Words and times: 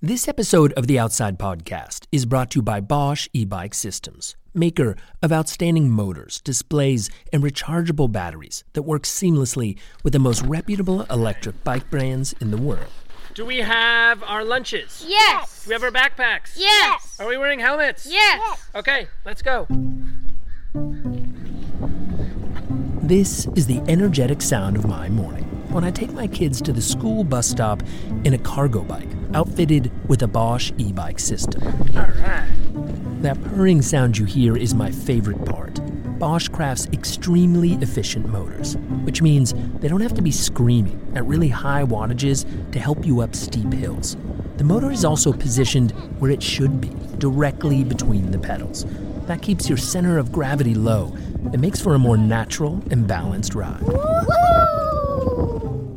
This 0.00 0.28
episode 0.28 0.72
of 0.74 0.86
the 0.86 0.96
Outside 0.96 1.40
Podcast 1.40 2.06
is 2.12 2.24
brought 2.24 2.52
to 2.52 2.60
you 2.60 2.62
by 2.62 2.80
Bosch 2.80 3.26
e 3.32 3.44
Bike 3.44 3.74
Systems, 3.74 4.36
maker 4.54 4.94
of 5.24 5.32
outstanding 5.32 5.90
motors, 5.90 6.40
displays, 6.42 7.10
and 7.32 7.42
rechargeable 7.42 8.12
batteries 8.12 8.62
that 8.74 8.82
work 8.82 9.02
seamlessly 9.02 9.76
with 10.04 10.12
the 10.12 10.20
most 10.20 10.42
reputable 10.42 11.02
electric 11.10 11.64
bike 11.64 11.90
brands 11.90 12.32
in 12.34 12.52
the 12.52 12.56
world. 12.56 12.86
Do 13.34 13.44
we 13.44 13.58
have 13.58 14.22
our 14.22 14.44
lunches? 14.44 15.04
Yes. 15.04 15.64
Do 15.64 15.70
we 15.70 15.72
have 15.72 15.82
our 15.82 15.90
backpacks? 15.90 16.52
Yes. 16.54 17.16
Are 17.18 17.26
we 17.26 17.36
wearing 17.36 17.58
helmets? 17.58 18.06
Yes. 18.08 18.68
Okay, 18.76 19.08
let's 19.24 19.42
go. 19.42 19.66
This 23.02 23.48
is 23.56 23.66
the 23.66 23.82
energetic 23.88 24.42
sound 24.42 24.76
of 24.76 24.86
my 24.86 25.08
morning 25.08 25.47
when 25.70 25.84
I 25.84 25.90
take 25.90 26.12
my 26.12 26.26
kids 26.26 26.60
to 26.62 26.72
the 26.72 26.82
school 26.82 27.24
bus 27.24 27.46
stop 27.46 27.82
in 28.24 28.34
a 28.34 28.38
cargo 28.38 28.82
bike 28.82 29.08
outfitted 29.34 29.90
with 30.08 30.22
a 30.22 30.26
Bosch 30.26 30.72
e 30.78 30.92
bike 30.92 31.18
system. 31.18 31.62
All 31.96 32.06
right. 32.20 32.48
That 33.22 33.42
purring 33.44 33.82
sound 33.82 34.16
you 34.16 34.24
hear 34.24 34.56
is 34.56 34.74
my 34.74 34.90
favorite 34.90 35.44
part. 35.44 35.80
Bosch 36.18 36.48
crafts 36.48 36.86
extremely 36.92 37.74
efficient 37.74 38.28
motors, 38.28 38.76
which 39.04 39.22
means 39.22 39.54
they 39.80 39.88
don't 39.88 40.00
have 40.00 40.14
to 40.14 40.22
be 40.22 40.32
screaming 40.32 41.12
at 41.14 41.24
really 41.26 41.48
high 41.48 41.84
wattages 41.84 42.44
to 42.72 42.80
help 42.80 43.04
you 43.04 43.20
up 43.20 43.34
steep 43.36 43.72
hills. 43.72 44.16
The 44.56 44.64
motor 44.64 44.90
is 44.90 45.04
also 45.04 45.32
positioned 45.32 45.92
where 46.18 46.30
it 46.30 46.42
should 46.42 46.80
be, 46.80 46.90
directly 47.18 47.84
between 47.84 48.30
the 48.30 48.38
pedals. 48.38 48.86
That 49.26 49.42
keeps 49.42 49.68
your 49.68 49.78
center 49.78 50.18
of 50.18 50.32
gravity 50.32 50.74
low 50.74 51.12
and 51.52 51.60
makes 51.60 51.80
for 51.80 51.94
a 51.94 51.98
more 51.98 52.16
natural 52.16 52.82
and 52.90 53.06
balanced 53.06 53.54
ride. 53.54 53.82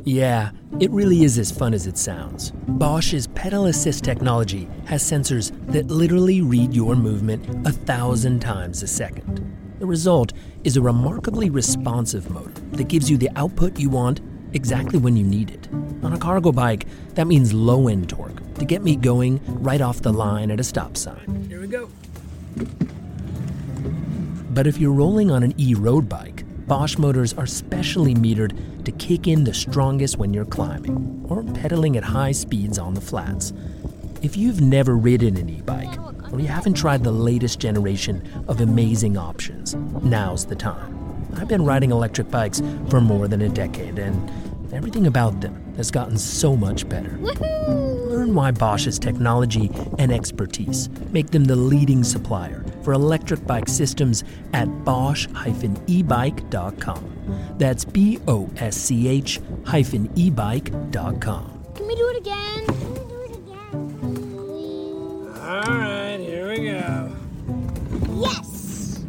Yeah, 0.04 0.52
it 0.80 0.90
really 0.90 1.24
is 1.24 1.38
as 1.38 1.52
fun 1.52 1.74
as 1.74 1.86
it 1.86 1.98
sounds. 1.98 2.52
Bosch's 2.68 3.28
pedal 3.28 3.66
assist 3.66 4.04
technology 4.04 4.68
has 4.86 5.04
sensors 5.04 5.52
that 5.72 5.88
literally 5.88 6.42
read 6.42 6.74
your 6.74 6.96
movement 6.96 7.68
a 7.68 7.72
thousand 7.72 8.40
times 8.40 8.82
a 8.82 8.88
second. 8.88 9.78
The 9.80 9.86
result 9.86 10.34
is 10.64 10.76
a 10.76 10.82
remarkably 10.82 11.50
responsive 11.52 12.32
motor 12.32 12.62
that 12.72 12.88
gives 12.88 13.12
you 13.12 13.18
the 13.18 13.30
output 13.36 13.80
you 13.80 13.90
want 13.90 14.22
exactly 14.54 14.98
when 14.98 15.16
you 15.16 15.24
need 15.24 15.52
it. 15.52 15.68
On 16.04 16.14
a 16.14 16.18
cargo 16.18 16.52
bike, 16.52 16.88
that 17.14 17.28
means 17.28 17.54
low 17.54 17.88
end 17.88 18.10
torque 18.10 18.42
to 18.56 18.66
get 18.66 18.84
me 18.84 18.96
going 18.96 19.40
right 19.62 19.82
off 19.82 20.02
the 20.02 20.12
line 20.14 20.50
at 20.50 20.60
a 20.60 20.64
stop 20.64 20.98
sign. 20.98 21.46
Here 21.48 21.62
we 21.62 21.68
go. 21.68 21.90
But 24.50 24.68
if 24.68 24.80
you're 24.80 24.92
rolling 24.92 25.30
on 25.32 25.44
an 25.44 25.54
e 25.58 25.76
road 25.76 26.10
bike, 26.10 26.44
Bosch 26.72 26.98
motors 26.98 27.34
are 27.34 27.46
specially 27.46 28.16
metered 28.16 28.86
to 28.86 28.94
kick 28.94 29.28
in 29.28 29.44
the 29.44 29.54
strongest 29.54 30.18
when 30.18 30.34
you're 30.34 30.46
climbing 30.46 31.26
or 31.28 31.44
pedaling 31.44 31.98
at 31.98 32.04
high 32.06 32.32
speeds 32.32 32.80
on 32.80 32.94
the 32.94 33.02
flats. 33.02 33.52
If 34.22 34.38
you've 34.38 34.62
never 34.62 34.96
ridden 34.96 35.36
an 35.36 35.50
e 35.50 35.60
bike 35.60 36.00
or 36.32 36.40
you 36.40 36.48
haven't 36.48 36.76
tried 36.76 37.04
the 37.04 37.12
latest 37.12 37.60
generation 37.60 38.24
of 38.48 38.62
amazing 38.62 39.18
options, 39.18 39.76
now's 40.02 40.46
the 40.46 40.56
time. 40.56 40.98
I've 41.36 41.50
been 41.50 41.66
riding 41.66 41.92
electric 41.92 42.32
bikes 42.32 42.62
for 42.90 43.02
more 43.02 43.28
than 43.28 43.42
a 43.42 43.50
decade 43.50 44.00
and 44.00 44.32
everything 44.72 45.08
about 45.08 45.42
them 45.42 45.74
has 45.76 45.92
gotten 45.92 46.18
so 46.18 46.56
much 46.56 46.88
better. 46.88 47.18
Learn 47.18 48.34
why 48.34 48.52
Bosch's 48.52 48.98
technology 48.98 49.70
and 50.00 50.10
expertise 50.10 50.88
make 51.12 51.32
them 51.32 51.44
the 51.44 51.58
leading 51.58 52.06
supplier 52.06 52.64
for 52.84 52.94
electric 52.94 53.46
bike 53.46 53.68
systems 53.68 54.24
at 54.54 54.68
bosch-ebike.com. 54.86 57.08
That's 57.58 57.86
B 57.86 58.20
O 58.28 58.50
S 58.58 58.76
C 58.76 59.08
H 59.08 59.40
hyphen 59.66 60.08
ebike.com. 60.10 61.64
Can 61.76 61.88
we 61.88 61.96
do 61.96 62.08
it 62.10 62.18
again? 62.18 62.66
Can 62.66 62.94
we 62.94 63.00
do 63.00 63.22
it 63.22 63.32
again? 63.38 63.96
Please? 64.00 65.38
All 65.40 65.62
right, 65.62 66.18
here 66.20 66.50
we 66.50 66.58
go. 66.72 67.12
Yes. 68.20 69.06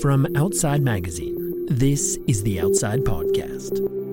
From 0.00 0.26
Outside 0.36 0.82
Magazine, 0.82 1.66
this 1.68 2.16
is 2.28 2.42
the 2.42 2.60
Outside 2.60 3.00
Podcast. 3.00 4.05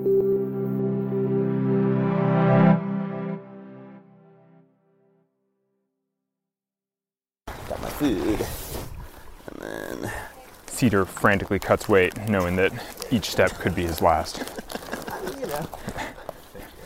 Cedar 10.83 11.05
frantically 11.05 11.59
cuts 11.59 11.87
weight, 11.87 12.27
knowing 12.27 12.57
that 12.57 12.73
each 13.09 13.29
step 13.29 13.51
could 13.51 13.73
be 13.73 13.83
his 13.83 14.01
last. 14.01 14.43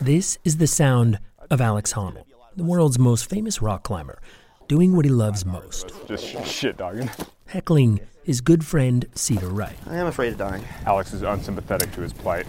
This 0.00 0.38
is 0.44 0.58
the 0.58 0.68
sound 0.68 1.18
of 1.50 1.60
Alex 1.60 1.94
Honnold, 1.94 2.26
the 2.54 2.62
world's 2.62 2.96
most 2.96 3.28
famous 3.28 3.60
rock 3.60 3.82
climber, 3.82 4.20
doing 4.68 4.94
what 4.94 5.04
he 5.04 5.10
loves 5.10 5.44
most 5.44 5.90
Just 6.06 6.24
shit 6.46 6.76
dogging. 6.76 7.10
heckling 7.46 7.98
his 8.22 8.40
good 8.40 8.64
friend 8.64 9.04
Cedar 9.16 9.48
Wright. 9.48 9.74
I 9.88 9.96
am 9.96 10.06
afraid 10.06 10.34
of 10.34 10.38
dying. 10.38 10.62
Alex 10.86 11.12
is 11.12 11.22
unsympathetic 11.22 11.90
to 11.94 12.02
his 12.02 12.12
plight. 12.12 12.46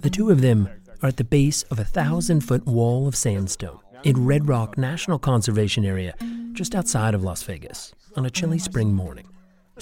The 0.00 0.08
two 0.08 0.30
of 0.30 0.40
them 0.40 0.70
are 1.02 1.10
at 1.10 1.18
the 1.18 1.24
base 1.24 1.64
of 1.64 1.78
a 1.78 1.84
thousand 1.84 2.40
foot 2.40 2.64
wall 2.64 3.06
of 3.06 3.14
sandstone 3.14 3.80
in 4.04 4.24
Red 4.24 4.48
Rock 4.48 4.78
National 4.78 5.18
Conservation 5.18 5.84
Area, 5.84 6.14
just 6.54 6.74
outside 6.74 7.12
of 7.12 7.22
Las 7.22 7.42
Vegas, 7.42 7.92
on 8.16 8.24
a 8.24 8.30
chilly 8.30 8.58
spring 8.58 8.94
morning. 8.94 9.28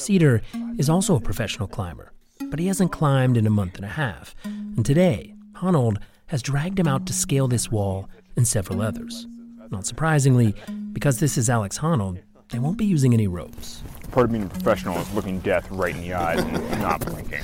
Cedar 0.00 0.42
is 0.78 0.88
also 0.88 1.14
a 1.14 1.20
professional 1.20 1.68
climber, 1.68 2.12
but 2.50 2.58
he 2.58 2.66
hasn't 2.66 2.90
climbed 2.92 3.36
in 3.36 3.46
a 3.46 3.50
month 3.50 3.76
and 3.76 3.84
a 3.84 3.88
half. 3.88 4.34
And 4.44 4.84
today, 4.84 5.34
Honnold 5.56 5.98
has 6.28 6.42
dragged 6.42 6.78
him 6.78 6.88
out 6.88 7.06
to 7.06 7.12
scale 7.12 7.46
this 7.48 7.70
wall 7.70 8.08
and 8.36 8.48
several 8.48 8.80
others. 8.80 9.26
Not 9.70 9.86
surprisingly, 9.86 10.54
because 10.92 11.20
this 11.20 11.36
is 11.36 11.50
Alex 11.50 11.78
Honnold, 11.78 12.22
they 12.48 12.58
won't 12.58 12.78
be 12.78 12.84
using 12.86 13.14
any 13.14 13.28
ropes. 13.28 13.82
Part 14.10 14.26
of 14.26 14.32
being 14.32 14.44
a 14.44 14.48
professional 14.48 14.98
is 14.98 15.12
looking 15.14 15.38
death 15.40 15.70
right 15.70 15.94
in 15.94 16.00
the 16.00 16.14
eyes 16.14 16.40
and 16.40 16.82
not 16.82 17.00
blinking. 17.06 17.40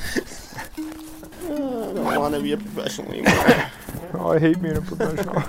I 1.44 1.48
don't 1.48 2.04
want 2.04 2.34
to 2.34 2.42
be 2.42 2.52
a 2.52 2.56
professional 2.56 3.12
anymore. 3.12 3.70
Oh, 4.14 4.32
I 4.32 4.38
hate 4.38 4.62
being 4.62 4.76
a 4.76 4.80
professional. 4.80 5.42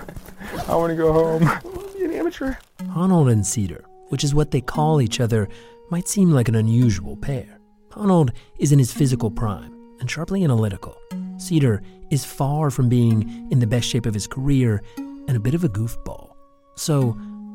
I 0.67 0.75
want 0.75 0.90
to 0.90 0.96
go 0.96 1.13
home. 1.13 1.44
I 1.47 1.59
want 1.63 1.91
to 1.91 1.97
be 1.97 2.06
an 2.06 2.12
amateur. 2.12 2.56
Honnold 2.81 3.31
and 3.31 3.46
Cedar, 3.46 3.85
which 4.09 4.23
is 4.23 4.34
what 4.34 4.51
they 4.51 4.62
call 4.62 5.00
each 5.00 5.19
other, 5.22 5.47
might 5.89 6.07
seem 6.07 6.31
like 6.31 6.47
an 6.47 6.55
unusual 6.55 7.15
pair. 7.15 7.59
Honnold 7.91 8.31
is 8.59 8.71
in 8.71 8.79
his 8.79 8.91
physical 8.91 9.31
prime 9.31 9.73
and 9.99 10.09
sharply 10.09 10.43
analytical. 10.43 10.97
Cedar 11.37 11.81
is 12.09 12.25
far 12.25 12.69
from 12.69 12.89
being 12.89 13.47
in 13.51 13.59
the 13.59 13.67
best 13.67 13.87
shape 13.87 14.05
of 14.05 14.13
his 14.13 14.27
career 14.27 14.81
and 14.97 15.35
a 15.35 15.39
bit 15.39 15.53
of 15.53 15.63
a 15.63 15.69
goofball. 15.69 16.33
So, 16.75 17.11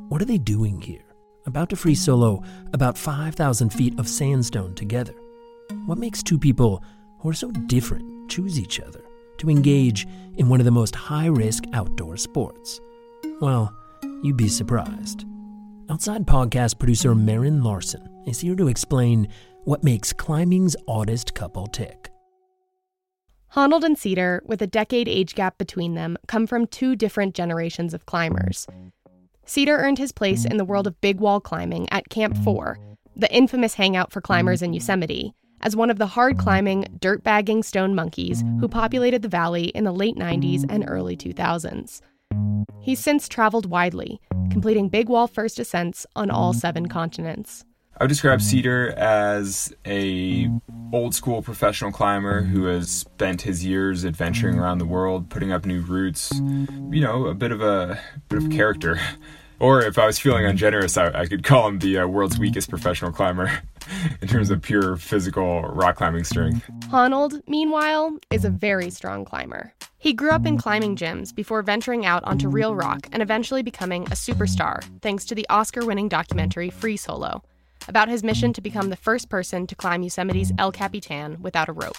what 0.08 0.20
are 0.20 0.26
they 0.26 0.38
doing 0.38 0.80
here? 0.80 1.04
About 1.46 1.70
to 1.70 1.76
free 1.76 1.94
solo 1.94 2.42
about 2.72 2.98
5,000 2.98 3.70
feet 3.70 3.98
of 3.98 4.08
sandstone 4.08 4.74
together. 4.74 5.14
What 5.86 5.98
makes 5.98 6.22
two 6.22 6.38
people 6.38 6.82
who 7.20 7.28
are 7.30 7.34
so 7.34 7.50
different 7.50 8.30
choose 8.30 8.58
each 8.58 8.80
other 8.80 9.04
to 9.38 9.50
engage 9.50 10.06
in 10.36 10.48
one 10.48 10.60
of 10.60 10.64
the 10.64 10.70
most 10.70 10.94
high 10.94 11.26
risk 11.26 11.64
outdoor 11.72 12.16
sports? 12.16 12.80
Well, 13.40 13.74
you'd 14.22 14.36
be 14.36 14.48
surprised. 14.48 15.24
Outside 15.90 16.26
podcast 16.26 16.78
producer 16.78 17.14
Marin 17.14 17.62
Larson 17.62 18.08
is 18.26 18.40
here 18.40 18.54
to 18.54 18.68
explain 18.68 19.28
what 19.64 19.82
makes 19.82 20.12
climbing's 20.12 20.76
oddest 20.86 21.34
couple 21.34 21.66
tick. 21.66 22.10
Honnold 23.54 23.82
and 23.82 23.98
Cedar, 23.98 24.42
with 24.46 24.62
a 24.62 24.66
decade 24.66 25.08
age 25.08 25.34
gap 25.34 25.58
between 25.58 25.94
them, 25.94 26.16
come 26.28 26.46
from 26.46 26.66
two 26.68 26.94
different 26.94 27.34
generations 27.34 27.92
of 27.92 28.06
climbers. 28.06 28.66
Cedar 29.44 29.76
earned 29.76 29.98
his 29.98 30.12
place 30.12 30.44
in 30.44 30.56
the 30.56 30.64
world 30.64 30.86
of 30.86 31.00
big 31.00 31.20
wall 31.20 31.40
climbing 31.40 31.88
at 31.90 32.08
Camp 32.08 32.36
4, 32.38 32.78
the 33.16 33.34
infamous 33.34 33.74
hangout 33.74 34.12
for 34.12 34.20
climbers 34.20 34.62
in 34.62 34.72
Yosemite, 34.72 35.34
as 35.60 35.76
one 35.76 35.90
of 35.90 35.98
the 35.98 36.06
hard 36.06 36.38
climbing, 36.38 36.86
dirt 37.00 37.22
bagging 37.24 37.62
stone 37.62 37.94
monkeys 37.94 38.42
who 38.60 38.68
populated 38.68 39.22
the 39.22 39.28
valley 39.28 39.64
in 39.66 39.84
the 39.84 39.92
late 39.92 40.16
90s 40.16 40.64
and 40.68 40.84
early 40.86 41.16
2000s. 41.16 42.00
He's 42.80 42.98
since 42.98 43.28
traveled 43.28 43.66
widely, 43.66 44.20
completing 44.50 44.88
big 44.88 45.08
wall 45.08 45.26
first 45.26 45.58
ascents 45.58 46.06
on 46.16 46.30
all 46.30 46.52
mm. 46.52 46.56
seven 46.56 46.88
continents. 46.88 47.64
I 47.98 48.04
would 48.04 48.08
describe 48.08 48.40
mm. 48.40 48.42
Cedar 48.42 48.88
as 48.96 49.72
a 49.86 50.50
old 50.92 51.14
school 51.14 51.42
professional 51.42 51.92
climber 51.92 52.42
who 52.42 52.62
mm. 52.62 52.74
has 52.74 52.90
spent 52.90 53.42
his 53.42 53.64
years 53.64 54.04
adventuring 54.04 54.58
around 54.58 54.78
the 54.78 54.86
world, 54.86 55.28
putting 55.28 55.52
up 55.52 55.66
new 55.66 55.82
routes. 55.82 56.32
You 56.32 57.00
know, 57.00 57.26
a 57.26 57.34
bit 57.34 57.52
of 57.52 57.60
a 57.60 58.00
bit 58.28 58.42
of 58.42 58.50
character. 58.50 58.98
Or 59.62 59.80
if 59.80 59.96
I 59.96 60.06
was 60.06 60.18
feeling 60.18 60.44
ungenerous, 60.44 60.96
I, 60.96 61.20
I 61.20 61.26
could 61.26 61.44
call 61.44 61.68
him 61.68 61.78
the 61.78 61.98
uh, 61.98 62.06
world's 62.08 62.36
weakest 62.36 62.68
professional 62.68 63.12
climber 63.12 63.62
in 64.20 64.26
terms 64.26 64.50
of 64.50 64.60
pure 64.60 64.96
physical 64.96 65.62
rock 65.62 65.94
climbing 65.94 66.24
strength. 66.24 66.68
Honnold, 66.88 67.40
meanwhile, 67.46 68.18
is 68.32 68.44
a 68.44 68.50
very 68.50 68.90
strong 68.90 69.24
climber. 69.24 69.72
He 70.02 70.14
grew 70.14 70.30
up 70.30 70.46
in 70.46 70.58
climbing 70.58 70.96
gyms 70.96 71.32
before 71.32 71.62
venturing 71.62 72.04
out 72.04 72.24
onto 72.24 72.48
real 72.48 72.74
rock 72.74 73.06
and 73.12 73.22
eventually 73.22 73.62
becoming 73.62 74.02
a 74.06 74.16
superstar 74.16 74.82
thanks 75.00 75.24
to 75.26 75.36
the 75.36 75.46
Oscar 75.48 75.86
winning 75.86 76.08
documentary 76.08 76.70
Free 76.70 76.96
Solo. 76.96 77.44
about 77.86 78.08
his 78.08 78.24
mission 78.24 78.52
to 78.52 78.60
become 78.60 78.90
the 78.90 78.96
first 78.96 79.28
person 79.28 79.64
to 79.68 79.76
climb 79.76 80.02
Yosemite's 80.02 80.50
El 80.58 80.72
Capitan 80.72 81.40
without 81.40 81.68
a 81.68 81.72
rope. 81.72 81.96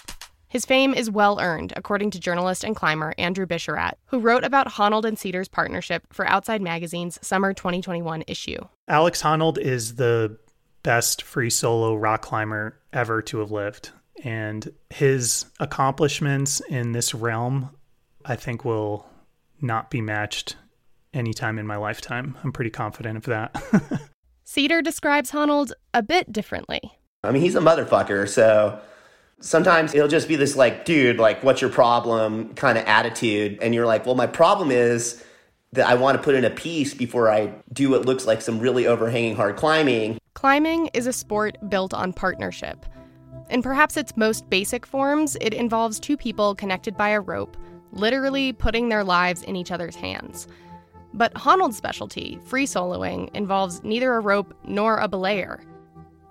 His 0.48 0.66
fame 0.66 0.92
is 0.92 1.10
well 1.10 1.40
earned, 1.40 1.72
according 1.76 2.10
to 2.10 2.20
journalist 2.20 2.62
and 2.62 2.76
climber 2.76 3.14
Andrew 3.16 3.46
Bisharat, 3.46 3.94
who 4.08 4.18
wrote 4.18 4.44
about 4.44 4.68
Honnold 4.68 5.06
and 5.06 5.18
Cedar's 5.18 5.48
partnership 5.48 6.04
for 6.12 6.26
Outside 6.26 6.60
Magazine's 6.60 7.18
summer 7.26 7.54
2021 7.54 8.24
issue. 8.26 8.58
Alex 8.86 9.22
Honnold 9.22 9.56
is 9.56 9.94
the 9.94 10.36
best 10.82 11.22
free 11.22 11.48
solo 11.48 11.94
rock 11.94 12.20
climber 12.20 12.78
ever 12.92 13.22
to 13.22 13.38
have 13.38 13.50
lived. 13.50 13.92
And 14.22 14.70
his 14.90 15.46
accomplishments 15.58 16.60
in 16.68 16.92
this 16.92 17.14
realm, 17.14 17.70
I 18.24 18.36
think, 18.36 18.64
will 18.64 19.06
not 19.60 19.90
be 19.90 20.00
matched 20.00 20.56
anytime 21.12 21.58
in 21.58 21.66
my 21.66 21.76
lifetime. 21.76 22.36
I'm 22.42 22.52
pretty 22.52 22.70
confident 22.70 23.16
of 23.18 23.24
that. 23.24 24.10
Cedar 24.44 24.82
describes 24.82 25.30
Honnold 25.30 25.72
a 25.92 26.02
bit 26.02 26.32
differently. 26.32 26.80
I 27.22 27.32
mean, 27.32 27.42
he's 27.42 27.54
a 27.54 27.60
motherfucker, 27.60 28.28
so 28.28 28.78
sometimes 29.40 29.94
it'll 29.94 30.08
just 30.08 30.28
be 30.28 30.36
this 30.36 30.56
like, 30.56 30.84
dude, 30.84 31.18
like, 31.18 31.42
what's 31.42 31.60
your 31.60 31.70
problem 31.70 32.54
kind 32.54 32.76
of 32.76 32.84
attitude. 32.84 33.58
And 33.62 33.74
you're 33.74 33.86
like, 33.86 34.04
well, 34.06 34.14
my 34.14 34.26
problem 34.26 34.70
is 34.70 35.24
that 35.72 35.88
I 35.88 35.94
want 35.94 36.16
to 36.16 36.22
put 36.22 36.34
in 36.34 36.44
a 36.44 36.50
piece 36.50 36.94
before 36.94 37.30
I 37.30 37.52
do 37.72 37.90
what 37.90 38.06
looks 38.06 38.26
like 38.26 38.42
some 38.42 38.58
really 38.58 38.86
overhanging 38.86 39.36
hard 39.36 39.56
climbing. 39.56 40.18
Climbing 40.34 40.88
is 40.94 41.06
a 41.06 41.12
sport 41.12 41.56
built 41.68 41.92
on 41.92 42.12
partnership. 42.12 42.86
In 43.50 43.62
perhaps 43.62 43.96
its 43.96 44.16
most 44.16 44.48
basic 44.48 44.86
forms, 44.86 45.36
it 45.40 45.52
involves 45.52 46.00
two 46.00 46.16
people 46.16 46.54
connected 46.54 46.96
by 46.96 47.10
a 47.10 47.20
rope, 47.20 47.56
literally 47.94 48.52
putting 48.52 48.88
their 48.88 49.04
lives 49.04 49.42
in 49.42 49.56
each 49.56 49.70
other's 49.70 49.96
hands. 49.96 50.46
But 51.12 51.32
Honnold's 51.34 51.76
specialty, 51.76 52.38
free 52.44 52.66
soloing, 52.66 53.30
involves 53.34 53.82
neither 53.84 54.14
a 54.14 54.20
rope 54.20 54.54
nor 54.64 54.98
a 54.98 55.08
belayer. 55.08 55.64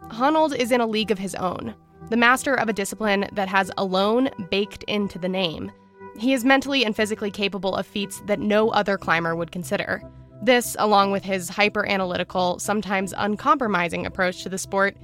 Honnold 0.09 0.55
is 0.55 0.71
in 0.71 0.81
a 0.81 0.87
league 0.87 1.11
of 1.11 1.19
his 1.19 1.35
own, 1.35 1.73
the 2.09 2.17
master 2.17 2.53
of 2.53 2.67
a 2.67 2.73
discipline 2.73 3.27
that 3.31 3.47
has 3.47 3.71
alone 3.77 4.29
baked 4.51 4.83
into 4.83 5.17
the 5.17 5.29
name. 5.29 5.71
He 6.19 6.33
is 6.33 6.45
mentally 6.45 6.85
and 6.85 6.95
physically 6.95 7.31
capable 7.31 7.75
of 7.75 7.87
feats 7.87 8.21
that 8.27 8.39
no 8.39 8.69
other 8.69 8.97
climber 8.97 9.35
would 9.35 9.51
consider. 9.51 10.03
This, 10.41 10.75
along 10.77 11.11
with 11.11 11.23
his 11.23 11.47
hyper 11.47 11.87
analytical, 11.87 12.59
sometimes 12.59 13.13
uncompromising 13.17 14.05
approach 14.05 14.43
to 14.43 14.49
the 14.49 14.57
sport, 14.57 14.97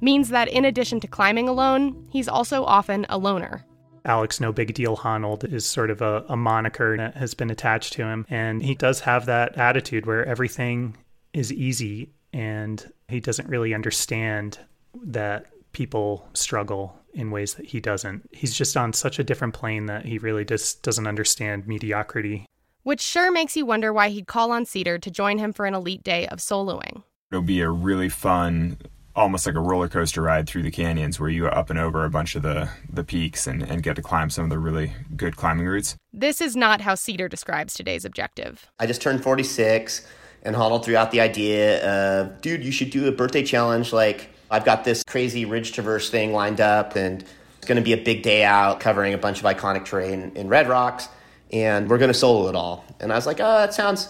means 0.00 0.30
that 0.30 0.48
in 0.48 0.64
addition 0.64 0.98
to 1.00 1.06
climbing 1.06 1.48
alone, 1.48 2.08
he's 2.10 2.28
also 2.28 2.64
often 2.64 3.04
a 3.10 3.18
loner. 3.18 3.64
Alex 4.06 4.40
No 4.40 4.52
Big 4.52 4.72
Deal 4.74 4.96
Honnold 4.96 5.52
is 5.52 5.66
sort 5.66 5.90
of 5.90 6.00
a, 6.00 6.24
a 6.28 6.36
moniker 6.36 6.96
that 6.96 7.16
has 7.16 7.34
been 7.34 7.50
attached 7.50 7.92
to 7.94 8.04
him. 8.04 8.24
And 8.30 8.62
he 8.62 8.74
does 8.74 9.00
have 9.00 9.26
that 9.26 9.58
attitude 9.58 10.06
where 10.06 10.24
everything 10.24 10.96
is 11.32 11.52
easy 11.52 12.10
and 12.32 12.90
he 13.08 13.20
doesn't 13.20 13.48
really 13.48 13.74
understand 13.74 14.58
that 15.04 15.46
people 15.72 16.28
struggle 16.32 16.98
in 17.12 17.30
ways 17.30 17.54
that 17.54 17.66
he 17.66 17.80
doesn't. 17.80 18.28
He's 18.32 18.54
just 18.54 18.76
on 18.76 18.92
such 18.92 19.18
a 19.18 19.24
different 19.24 19.54
plane 19.54 19.86
that 19.86 20.04
he 20.04 20.18
really 20.18 20.44
just 20.44 20.82
doesn't 20.82 21.06
understand 21.06 21.66
mediocrity. 21.66 22.46
Which 22.82 23.00
sure 23.00 23.32
makes 23.32 23.56
you 23.56 23.66
wonder 23.66 23.92
why 23.92 24.10
he'd 24.10 24.26
call 24.26 24.52
on 24.52 24.64
Cedar 24.64 24.98
to 24.98 25.10
join 25.10 25.38
him 25.38 25.52
for 25.52 25.66
an 25.66 25.74
elite 25.74 26.04
day 26.04 26.26
of 26.28 26.38
soloing. 26.38 27.02
It'll 27.32 27.42
be 27.42 27.60
a 27.60 27.70
really 27.70 28.08
fun, 28.08 28.78
almost 29.16 29.46
like 29.46 29.56
a 29.56 29.60
roller 29.60 29.88
coaster 29.88 30.22
ride 30.22 30.46
through 30.46 30.62
the 30.62 30.70
canyons 30.70 31.18
where 31.18 31.30
you 31.30 31.42
go 31.42 31.48
up 31.48 31.70
and 31.70 31.78
over 31.78 32.04
a 32.04 32.10
bunch 32.10 32.36
of 32.36 32.42
the, 32.42 32.68
the 32.92 33.02
peaks 33.02 33.46
and, 33.46 33.62
and 33.62 33.82
get 33.82 33.96
to 33.96 34.02
climb 34.02 34.28
some 34.30 34.44
of 34.44 34.50
the 34.50 34.58
really 34.58 34.92
good 35.16 35.36
climbing 35.36 35.66
routes. 35.66 35.96
This 36.12 36.40
is 36.40 36.54
not 36.54 36.82
how 36.82 36.94
Cedar 36.94 37.28
describes 37.28 37.74
today's 37.74 38.04
objective. 38.04 38.66
I 38.78 38.86
just 38.86 39.00
turned 39.00 39.22
46 39.22 40.06
and 40.42 40.54
Honnold 40.54 40.84
threw 40.84 40.96
out 40.96 41.10
the 41.10 41.20
idea 41.20 41.84
of, 41.84 42.40
dude, 42.40 42.64
you 42.64 42.70
should 42.70 42.90
do 42.90 43.08
a 43.08 43.12
birthday 43.12 43.42
challenge. 43.42 43.92
Like, 43.92 44.28
I've 44.50 44.64
got 44.64 44.84
this 44.84 45.02
crazy 45.02 45.44
ridge 45.44 45.72
traverse 45.72 46.08
thing 46.08 46.32
lined 46.32 46.60
up, 46.60 46.94
and 46.94 47.24
it's 47.58 47.66
going 47.66 47.76
to 47.76 47.82
be 47.82 47.92
a 47.92 47.96
big 47.96 48.22
day 48.22 48.44
out 48.44 48.78
covering 48.78 49.12
a 49.12 49.18
bunch 49.18 49.40
of 49.40 49.44
iconic 49.44 49.84
terrain 49.84 50.30
in 50.36 50.48
Red 50.48 50.68
Rocks, 50.68 51.08
and 51.52 51.90
we're 51.90 51.98
going 51.98 52.12
to 52.12 52.14
solo 52.14 52.48
it 52.48 52.54
all. 52.54 52.84
And 53.00 53.12
I 53.12 53.16
was 53.16 53.26
like, 53.26 53.40
oh, 53.40 53.58
that 53.58 53.74
sounds 53.74 54.08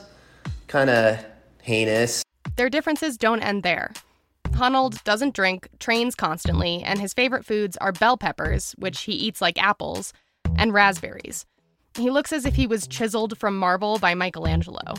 kind 0.69 0.91
of 0.91 1.25
heinous. 1.63 2.23
Their 2.57 2.69
differences 2.69 3.17
don't 3.17 3.41
end 3.41 3.63
there. 3.63 3.93
Honnold 4.57 5.05
doesn't 5.05 5.35
drink, 5.35 5.69
trains 5.79 6.15
constantly, 6.15 6.83
and 6.83 6.99
his 6.99 7.13
favorite 7.13 7.45
foods 7.45 7.77
are 7.77 7.93
bell 7.93 8.17
peppers, 8.17 8.73
which 8.79 9.03
he 9.03 9.13
eats 9.13 9.41
like 9.41 9.63
apples, 9.63 10.13
and 10.57 10.73
raspberries. 10.73 11.47
He 11.97 12.11
looks 12.11 12.33
as 12.33 12.45
if 12.45 12.57
he 12.57 12.67
was 12.67 12.87
chiseled 12.87 13.39
from 13.39 13.59
marble 13.59 13.99
by 13.99 14.15
Michelangelo. 14.15 14.95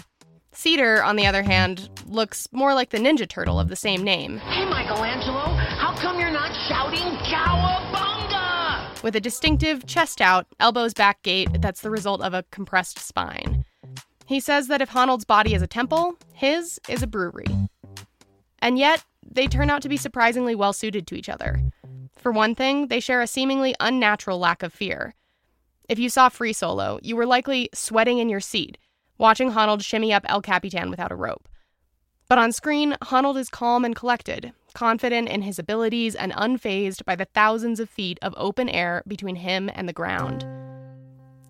Cedar, 0.52 1.04
on 1.04 1.16
the 1.16 1.28
other 1.28 1.44
hand, 1.44 1.90
looks 2.08 2.48
more 2.52 2.74
like 2.74 2.90
the 2.90 2.98
Ninja 2.98 3.28
Turtle 3.28 3.60
of 3.60 3.70
the 3.70 3.76
same 3.76 4.04
name. 4.04 4.38
Hey, 4.38 4.66
Michelangelo, 4.66 5.40
how 5.40 5.96
come 5.96 6.20
you're 6.20 6.32
not 6.32 6.52
shouting 6.68 7.18
Cowabunga? 7.26 9.04
With 9.04 9.16
a 9.16 9.22
distinctive 9.22 9.86
chest 9.86 10.22
out, 10.22 10.48
elbows 10.60 10.94
back 10.94 11.22
gait 11.24 11.62
that's 11.62 11.82
the 11.82 11.92
result 11.92 12.22
of 12.22 12.34
a 12.34 12.46
compressed 12.52 13.00
spine. 13.00 13.66
He 14.26 14.40
says 14.40 14.68
that 14.68 14.82
if 14.82 14.90
Honnold's 14.90 15.26
body 15.26 15.54
is 15.54 15.62
a 15.62 15.68
temple, 15.68 16.16
his 16.34 16.80
is 16.90 17.04
a 17.04 17.08
brewery. 17.08 17.70
And 18.60 18.80
yet, 18.80 19.04
they 19.30 19.48
turn 19.48 19.70
out 19.70 19.82
to 19.82 19.90
be 19.90 19.98
surprisingly 19.98 20.56
well 20.56 20.74
suited 20.74 21.08
to 21.08 21.16
each 21.16 21.30
other. 21.30 21.62
For 22.18 22.32
one 22.32 22.56
thing, 22.56 22.88
they 22.88 23.00
share 23.00 23.22
a 23.22 23.28
seemingly 23.28 23.76
unnatural 23.80 24.40
lack 24.40 24.64
of 24.64 24.74
fear. 24.74 25.14
If 25.88 26.00
you 26.00 26.10
saw 26.10 26.30
Free 26.30 26.54
Solo, 26.54 27.00
you 27.02 27.16
were 27.16 27.26
likely 27.26 27.70
sweating 27.74 28.18
in 28.18 28.30
your 28.30 28.40
seat, 28.40 28.78
watching 29.18 29.52
Honnold 29.52 29.84
shimmy 29.84 30.14
up 30.14 30.26
El 30.28 30.42
Capitan 30.42 30.90
without 30.90 31.12
a 31.12 31.16
rope. 31.16 31.48
But 32.28 32.40
on 32.40 32.52
screen, 32.52 32.98
Honnold 33.04 33.38
is 33.38 33.50
calm 33.50 33.86
and 33.86 33.96
collected, 33.96 34.52
confident 34.74 35.30
in 35.30 35.44
his 35.44 35.60
abilities 35.60 36.14
and 36.14 36.34
unfazed 36.34 37.06
by 37.06 37.16
the 37.16 37.26
thousands 37.26 37.80
of 37.80 37.90
feet 37.90 38.20
of 38.22 38.34
open 38.36 38.68
air 38.68 39.04
between 39.08 39.38
him 39.38 39.70
and 39.74 39.88
the 39.88 39.94
ground. 39.94 40.46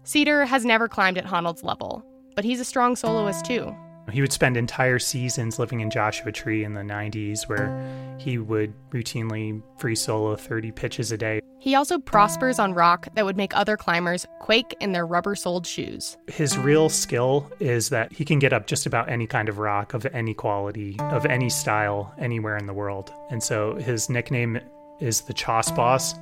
Cedar 0.03 0.45
has 0.45 0.63
never 0.63 0.88
climbed 0.88 1.18
at 1.18 1.25
Honnold's 1.25 1.63
level, 1.63 2.06
but 2.35 2.45
he's 2.45 2.59
a 2.59 2.65
strong 2.65 2.95
soloist 2.95 3.44
too. 3.44 3.75
He 4.12 4.21
would 4.21 4.31
spend 4.31 4.56
entire 4.56 5.00
seasons 5.00 5.59
living 5.59 5.81
in 5.81 5.89
Joshua 5.89 6.31
Tree 6.31 6.63
in 6.63 6.74
the 6.74 6.81
90s 6.81 7.48
where 7.48 7.69
he 8.18 8.38
would 8.38 8.74
routinely 8.92 9.62
free 9.77 9.95
solo 9.95 10.36
30 10.36 10.71
pitches 10.71 11.12
a 11.12 11.18
day. 11.18 11.42
He 11.59 11.75
also 11.75 12.00
prospers 12.00 12.59
on 12.59 12.74
rock 12.74 13.07
that 13.15 13.25
would 13.25 13.36
make 13.36 13.56
other 13.56 13.75
climbers 13.75 14.25
quake 14.39 14.75
in 14.80 14.92
their 14.94 15.06
rubber 15.06 15.36
soled 15.36 15.68
shoes. 15.68 16.18
His 16.27 16.57
real 16.57 16.88
skill 16.88 17.51
is 17.59 17.89
that 17.89 18.13
he 18.13 18.24
can 18.24 18.39
get 18.39 18.54
up 18.54 18.68
just 18.68 18.86
about 18.86 19.09
any 19.09 19.27
kind 19.27 19.50
of 19.50 19.57
rock 19.57 19.94
of 19.94 20.06
any 20.07 20.33
quality, 20.33 20.95
of 21.00 21.25
any 21.25 21.50
style, 21.50 22.13
anywhere 22.18 22.57
in 22.57 22.68
the 22.68 22.74
world. 22.74 23.12
And 23.30 23.44
so 23.44 23.75
his 23.75 24.10
nickname 24.10 24.60
is 25.00 25.21
the 25.21 25.33
Choss 25.33 25.71
Boss. 25.71 26.13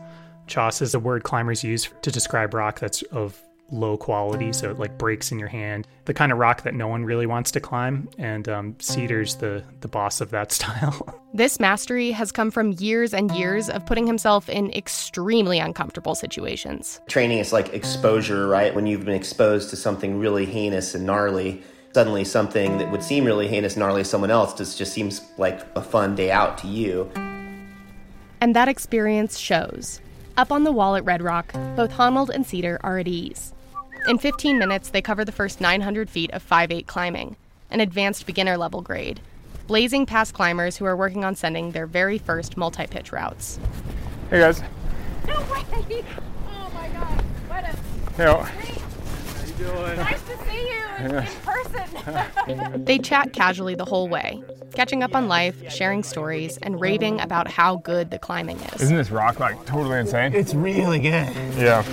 Choss 0.48 0.82
is 0.82 0.94
a 0.94 1.00
word 1.00 1.24
climbers 1.24 1.64
use 1.64 1.90
to 2.02 2.12
describe 2.12 2.54
rock 2.54 2.80
that's 2.80 3.02
of 3.04 3.40
low 3.72 3.98
quality, 3.98 4.54
so 4.54 4.70
it 4.70 4.80
like 4.80 4.98
breaks 4.98 5.32
in 5.32 5.40
your 5.40 5.48
hand. 5.48 5.88
The 6.06 6.14
kind 6.14 6.32
of 6.32 6.38
rock 6.38 6.64
that 6.64 6.74
no 6.74 6.88
one 6.88 7.04
really 7.04 7.26
wants 7.26 7.52
to 7.52 7.60
climb, 7.60 8.10
and 8.18 8.48
um, 8.48 8.76
Cedar's 8.80 9.36
the 9.36 9.64
the 9.82 9.88
boss 9.88 10.22
of 10.22 10.32
that 10.32 10.52
style. 10.52 11.22
This 11.34 11.60
mastery 11.60 12.12
has 12.12 12.32
come 12.32 12.52
from 12.52 12.74
years 12.74 13.14
and 13.14 13.32
years 13.32 13.70
of 13.70 13.86
putting 13.86 14.08
himself 14.08 14.50
in 14.50 14.72
extremely 14.72 15.60
uncomfortable 15.60 16.16
situations. 16.16 17.02
Training 17.08 17.40
is 17.40 17.52
like 17.52 17.74
exposure, 17.74 18.48
right? 18.48 18.74
When 18.74 18.88
you've 18.88 19.06
been 19.06 19.16
exposed 19.16 19.70
to 19.72 19.76
something 19.76 20.20
really 20.20 20.46
heinous 20.46 20.96
and 20.96 21.06
gnarly, 21.06 21.62
suddenly 21.94 22.24
something 22.24 22.78
that 22.78 22.92
would 22.92 23.04
seem 23.04 23.26
really 23.26 23.48
heinous 23.48 23.74
and 23.74 23.82
gnarly 23.82 24.04
to 24.04 24.06
someone 24.06 24.32
else 24.32 24.54
just, 24.54 24.78
just 24.78 24.94
seems 24.94 25.22
like 25.38 25.62
a 25.76 25.82
fun 25.82 26.16
day 26.16 26.32
out 26.32 26.58
to 26.60 26.68
you. 26.68 27.10
And 28.42 28.56
that 28.56 28.68
experience 28.68 29.38
shows. 29.38 30.02
Up 30.38 30.52
on 30.52 30.66
the 30.66 30.72
wall 30.72 30.98
at 30.98 31.06
Red 31.06 31.22
Rock, 31.22 31.54
both 31.78 31.94
Honnold 31.94 32.30
and 32.30 32.46
Cedar 32.46 32.78
are 32.84 32.98
at 32.98 33.08
ease. 33.08 33.54
In 34.10 34.18
15 34.18 34.60
minutes, 34.60 34.90
they 34.90 35.02
cover 35.02 35.24
the 35.24 35.32
first 35.32 35.62
900 35.62 36.10
feet 36.10 36.30
of 36.32 36.48
5-8 36.48 36.86
climbing, 36.88 37.38
an 37.72 37.80
advanced 37.80 38.26
beginner 38.26 38.58
level 38.58 38.82
grade, 38.82 39.22
blazing 39.68 40.06
past 40.06 40.34
climbers 40.34 40.76
who 40.76 40.84
are 40.86 40.96
working 40.96 41.24
on 41.24 41.36
sending 41.36 41.72
their 41.72 41.88
very 41.88 42.18
first 42.18 42.58
multi-pitch 42.58 43.14
routes. 43.14 43.60
Hey 44.30 44.40
guys. 44.40 44.62
No 45.26 45.40
way! 45.44 46.04
Oh 46.58 46.72
my 46.74 46.88
god, 46.90 47.22
what 47.48 47.64
a 47.64 47.68
Hey, 48.16 48.28
oh. 48.28 48.75
Oh, 49.62 49.96
nice 49.96 50.22
to 50.24 50.38
see 50.46 50.70
you 50.70 50.86
in, 51.00 51.16
in 51.16 51.26
person. 51.44 52.86
They 52.86 53.00
chat 53.00 53.34
casually 53.34 53.76
the 53.76 53.86
whole 53.86 54.08
way, 54.08 54.42
catching 54.76 55.02
up 55.02 55.16
on 55.16 55.28
life, 55.28 55.56
sharing 55.72 56.04
stories, 56.04 56.58
and 56.58 56.80
raving 56.80 57.20
about 57.20 57.48
how 57.50 57.78
good 57.78 58.12
the 58.12 58.20
climbing 58.20 58.60
is. 58.60 58.84
isn't 58.84 58.96
this 58.96 59.12
rock 59.12 59.40
like 59.40 59.64
totally 59.66 60.00
insane? 60.00 60.34
It's 60.34 60.54
really 60.54 61.00
good. 61.00 61.34
Yeah. 61.58 61.84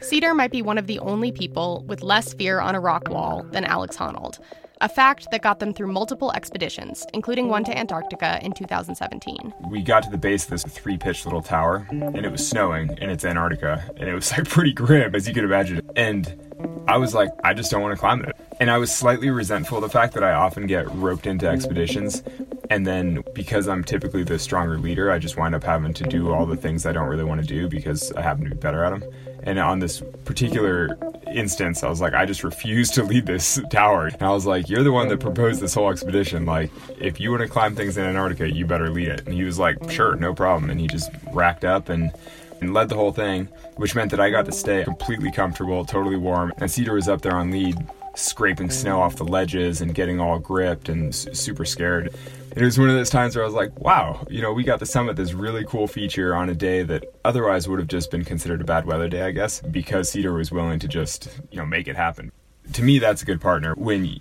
Cedar 0.00 0.34
might 0.34 0.50
be 0.50 0.62
one 0.62 0.78
of 0.78 0.86
the 0.86 0.98
only 1.00 1.30
people 1.30 1.84
with 1.86 2.02
less 2.02 2.32
fear 2.32 2.60
on 2.60 2.74
a 2.74 2.80
rock 2.80 3.08
wall 3.10 3.44
than 3.52 3.64
Alex 3.64 3.96
Honnold, 3.98 4.38
a 4.80 4.88
fact 4.88 5.28
that 5.30 5.42
got 5.42 5.60
them 5.60 5.74
through 5.74 5.92
multiple 5.92 6.32
expeditions, 6.32 7.06
including 7.12 7.48
one 7.48 7.64
to 7.64 7.76
Antarctica 7.76 8.38
in 8.42 8.52
2017. 8.52 9.52
We 9.68 9.82
got 9.82 10.02
to 10.04 10.10
the 10.10 10.16
base 10.16 10.44
of 10.44 10.50
this 10.50 10.62
three 10.64 10.96
pitched 10.96 11.26
little 11.26 11.42
tower, 11.42 11.86
and 11.90 12.24
it 12.24 12.32
was 12.32 12.46
snowing, 12.46 12.90
and 12.98 13.10
it's 13.10 13.24
Antarctica, 13.26 13.84
and 13.98 14.08
it 14.08 14.14
was 14.14 14.32
like 14.32 14.48
pretty 14.48 14.72
grim, 14.72 15.14
as 15.14 15.28
you 15.28 15.34
could 15.34 15.44
imagine. 15.44 15.82
And 15.96 16.49
I 16.86 16.96
was 16.96 17.14
like, 17.14 17.30
I 17.44 17.54
just 17.54 17.70
don't 17.70 17.82
want 17.82 17.94
to 17.94 18.00
climb 18.00 18.22
it. 18.24 18.36
And 18.58 18.70
I 18.70 18.78
was 18.78 18.94
slightly 18.94 19.30
resentful 19.30 19.78
of 19.78 19.82
the 19.82 19.88
fact 19.88 20.14
that 20.14 20.24
I 20.24 20.32
often 20.32 20.66
get 20.66 20.90
roped 20.94 21.26
into 21.26 21.48
expeditions 21.48 22.22
And 22.70 22.86
then 22.86 23.24
because 23.34 23.66
I'm 23.66 23.82
typically 23.82 24.22
the 24.22 24.38
stronger 24.38 24.78
leader, 24.78 25.10
I 25.10 25.18
just 25.18 25.36
wind 25.36 25.56
up 25.56 25.64
having 25.64 25.92
to 25.94 26.04
do 26.04 26.32
all 26.32 26.46
the 26.46 26.56
things 26.56 26.86
I 26.86 26.92
don't 26.92 27.08
really 27.08 27.24
want 27.24 27.40
to 27.40 27.46
do 27.46 27.68
because 27.68 28.12
I 28.12 28.22
happen 28.22 28.44
to 28.44 28.50
be 28.50 28.56
better 28.56 28.84
at 28.84 28.90
them. 28.90 29.12
And 29.42 29.58
on 29.58 29.80
this 29.80 30.02
particular 30.24 30.96
instance, 31.34 31.82
I 31.82 31.88
was 31.88 32.00
like, 32.00 32.14
I 32.14 32.26
just 32.26 32.44
refuse 32.44 32.90
to 32.92 33.02
lead 33.02 33.26
this 33.26 33.60
tower. 33.70 34.06
And 34.06 34.22
I 34.22 34.30
was 34.30 34.46
like, 34.46 34.68
You're 34.68 34.84
the 34.84 34.92
one 34.92 35.08
that 35.08 35.18
proposed 35.18 35.60
this 35.60 35.74
whole 35.74 35.90
expedition. 35.90 36.46
Like, 36.46 36.70
if 37.00 37.18
you 37.18 37.30
want 37.30 37.42
to 37.42 37.48
climb 37.48 37.74
things 37.74 37.96
in 37.96 38.04
Antarctica, 38.04 38.48
you 38.48 38.66
better 38.66 38.90
lead 38.90 39.08
it. 39.08 39.26
And 39.26 39.34
he 39.34 39.42
was 39.42 39.58
like, 39.58 39.90
Sure, 39.90 40.14
no 40.14 40.32
problem. 40.34 40.70
And 40.70 40.78
he 40.78 40.86
just 40.86 41.10
racked 41.32 41.64
up 41.64 41.88
and 41.88 42.12
and 42.60 42.74
led 42.74 42.88
the 42.88 42.94
whole 42.94 43.12
thing, 43.12 43.48
which 43.76 43.94
meant 43.94 44.10
that 44.10 44.20
I 44.20 44.30
got 44.30 44.46
to 44.46 44.52
stay 44.52 44.84
completely 44.84 45.30
comfortable, 45.30 45.84
totally 45.84 46.16
warm. 46.16 46.52
And 46.58 46.70
Cedar 46.70 46.94
was 46.94 47.08
up 47.08 47.22
there 47.22 47.34
on 47.34 47.50
lead, 47.50 47.76
scraping 48.14 48.70
snow 48.70 49.00
off 49.00 49.16
the 49.16 49.24
ledges 49.24 49.80
and 49.80 49.94
getting 49.94 50.20
all 50.20 50.38
gripped 50.38 50.88
and 50.88 51.14
super 51.14 51.64
scared. 51.64 52.14
It 52.56 52.62
was 52.62 52.78
one 52.78 52.88
of 52.88 52.96
those 52.96 53.10
times 53.10 53.36
where 53.36 53.44
I 53.44 53.46
was 53.46 53.54
like, 53.54 53.78
wow, 53.78 54.26
you 54.28 54.42
know, 54.42 54.52
we 54.52 54.64
got 54.64 54.80
to 54.80 54.86
summit 54.86 55.16
this 55.16 55.32
really 55.32 55.64
cool 55.64 55.86
feature 55.86 56.34
on 56.34 56.50
a 56.50 56.54
day 56.54 56.82
that 56.82 57.04
otherwise 57.24 57.68
would 57.68 57.78
have 57.78 57.88
just 57.88 58.10
been 58.10 58.24
considered 58.24 58.60
a 58.60 58.64
bad 58.64 58.86
weather 58.86 59.08
day, 59.08 59.22
I 59.22 59.30
guess, 59.30 59.60
because 59.60 60.10
Cedar 60.10 60.32
was 60.32 60.50
willing 60.50 60.80
to 60.80 60.88
just, 60.88 61.40
you 61.52 61.58
know, 61.58 61.66
make 61.66 61.86
it 61.86 61.94
happen. 61.94 62.32
To 62.72 62.82
me, 62.82 62.98
that's 62.98 63.22
a 63.22 63.24
good 63.24 63.40
partner 63.40 63.74
when 63.76 64.20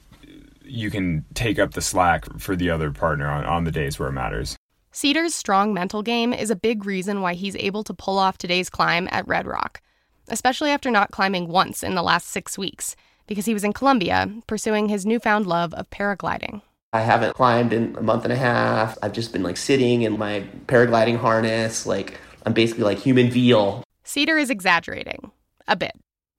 you 0.63 0.91
can 0.91 1.25
take 1.33 1.57
up 1.57 1.73
the 1.73 1.81
slack 1.81 2.25
for 2.39 2.55
the 2.55 2.69
other 2.69 2.91
partner 2.91 3.27
on, 3.27 3.45
on 3.45 3.63
the 3.63 3.71
days 3.71 3.97
where 3.97 4.09
it 4.09 4.13
matters. 4.13 4.58
Cedar's 4.91 5.35
strong 5.35 5.73
mental 5.73 6.01
game 6.01 6.33
is 6.33 6.49
a 6.49 6.55
big 6.55 6.85
reason 6.85 7.21
why 7.21 7.35
he's 7.35 7.55
able 7.57 7.83
to 7.83 7.93
pull 7.93 8.17
off 8.17 8.37
today's 8.37 8.69
climb 8.69 9.07
at 9.11 9.27
Red 9.27 9.45
Rock, 9.45 9.81
especially 10.29 10.71
after 10.71 10.89
not 10.89 11.11
climbing 11.11 11.47
once 11.47 11.83
in 11.83 11.93
the 11.93 12.01
last 12.01 12.27
six 12.27 12.57
weeks, 12.57 12.95
because 13.27 13.45
he 13.45 13.53
was 13.53 13.63
in 13.63 13.71
Colombia 13.71 14.27
pursuing 14.47 14.89
his 14.89 15.05
newfound 15.05 15.45
love 15.45 15.73
of 15.75 15.89
paragliding. 15.91 16.63
I 16.91 17.01
haven't 17.01 17.35
climbed 17.35 17.71
in 17.71 17.95
a 17.97 18.01
month 18.01 18.23
and 18.23 18.33
a 18.33 18.35
half. 18.35 18.97
I've 19.03 19.13
just 19.13 19.31
been 19.31 19.43
like 19.43 19.57
sitting 19.57 20.01
in 20.01 20.17
my 20.17 20.41
paragliding 20.65 21.17
harness. 21.17 21.85
Like 21.85 22.19
I'm 22.47 22.53
basically 22.53 22.83
like 22.83 22.97
human 22.97 23.29
veal. 23.29 23.83
Cedar 24.03 24.39
is 24.39 24.49
exaggerating 24.49 25.31
a 25.67 25.75
bit. 25.75 25.93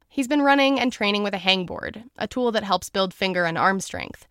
He's 0.08 0.26
been 0.26 0.42
running 0.42 0.80
and 0.80 0.92
training 0.92 1.22
with 1.22 1.34
a 1.34 1.38
hangboard, 1.38 2.02
a 2.18 2.26
tool 2.26 2.50
that 2.50 2.64
helps 2.64 2.90
build 2.90 3.14
finger 3.14 3.44
and 3.44 3.56
arm 3.56 3.78
strength. 3.78 4.26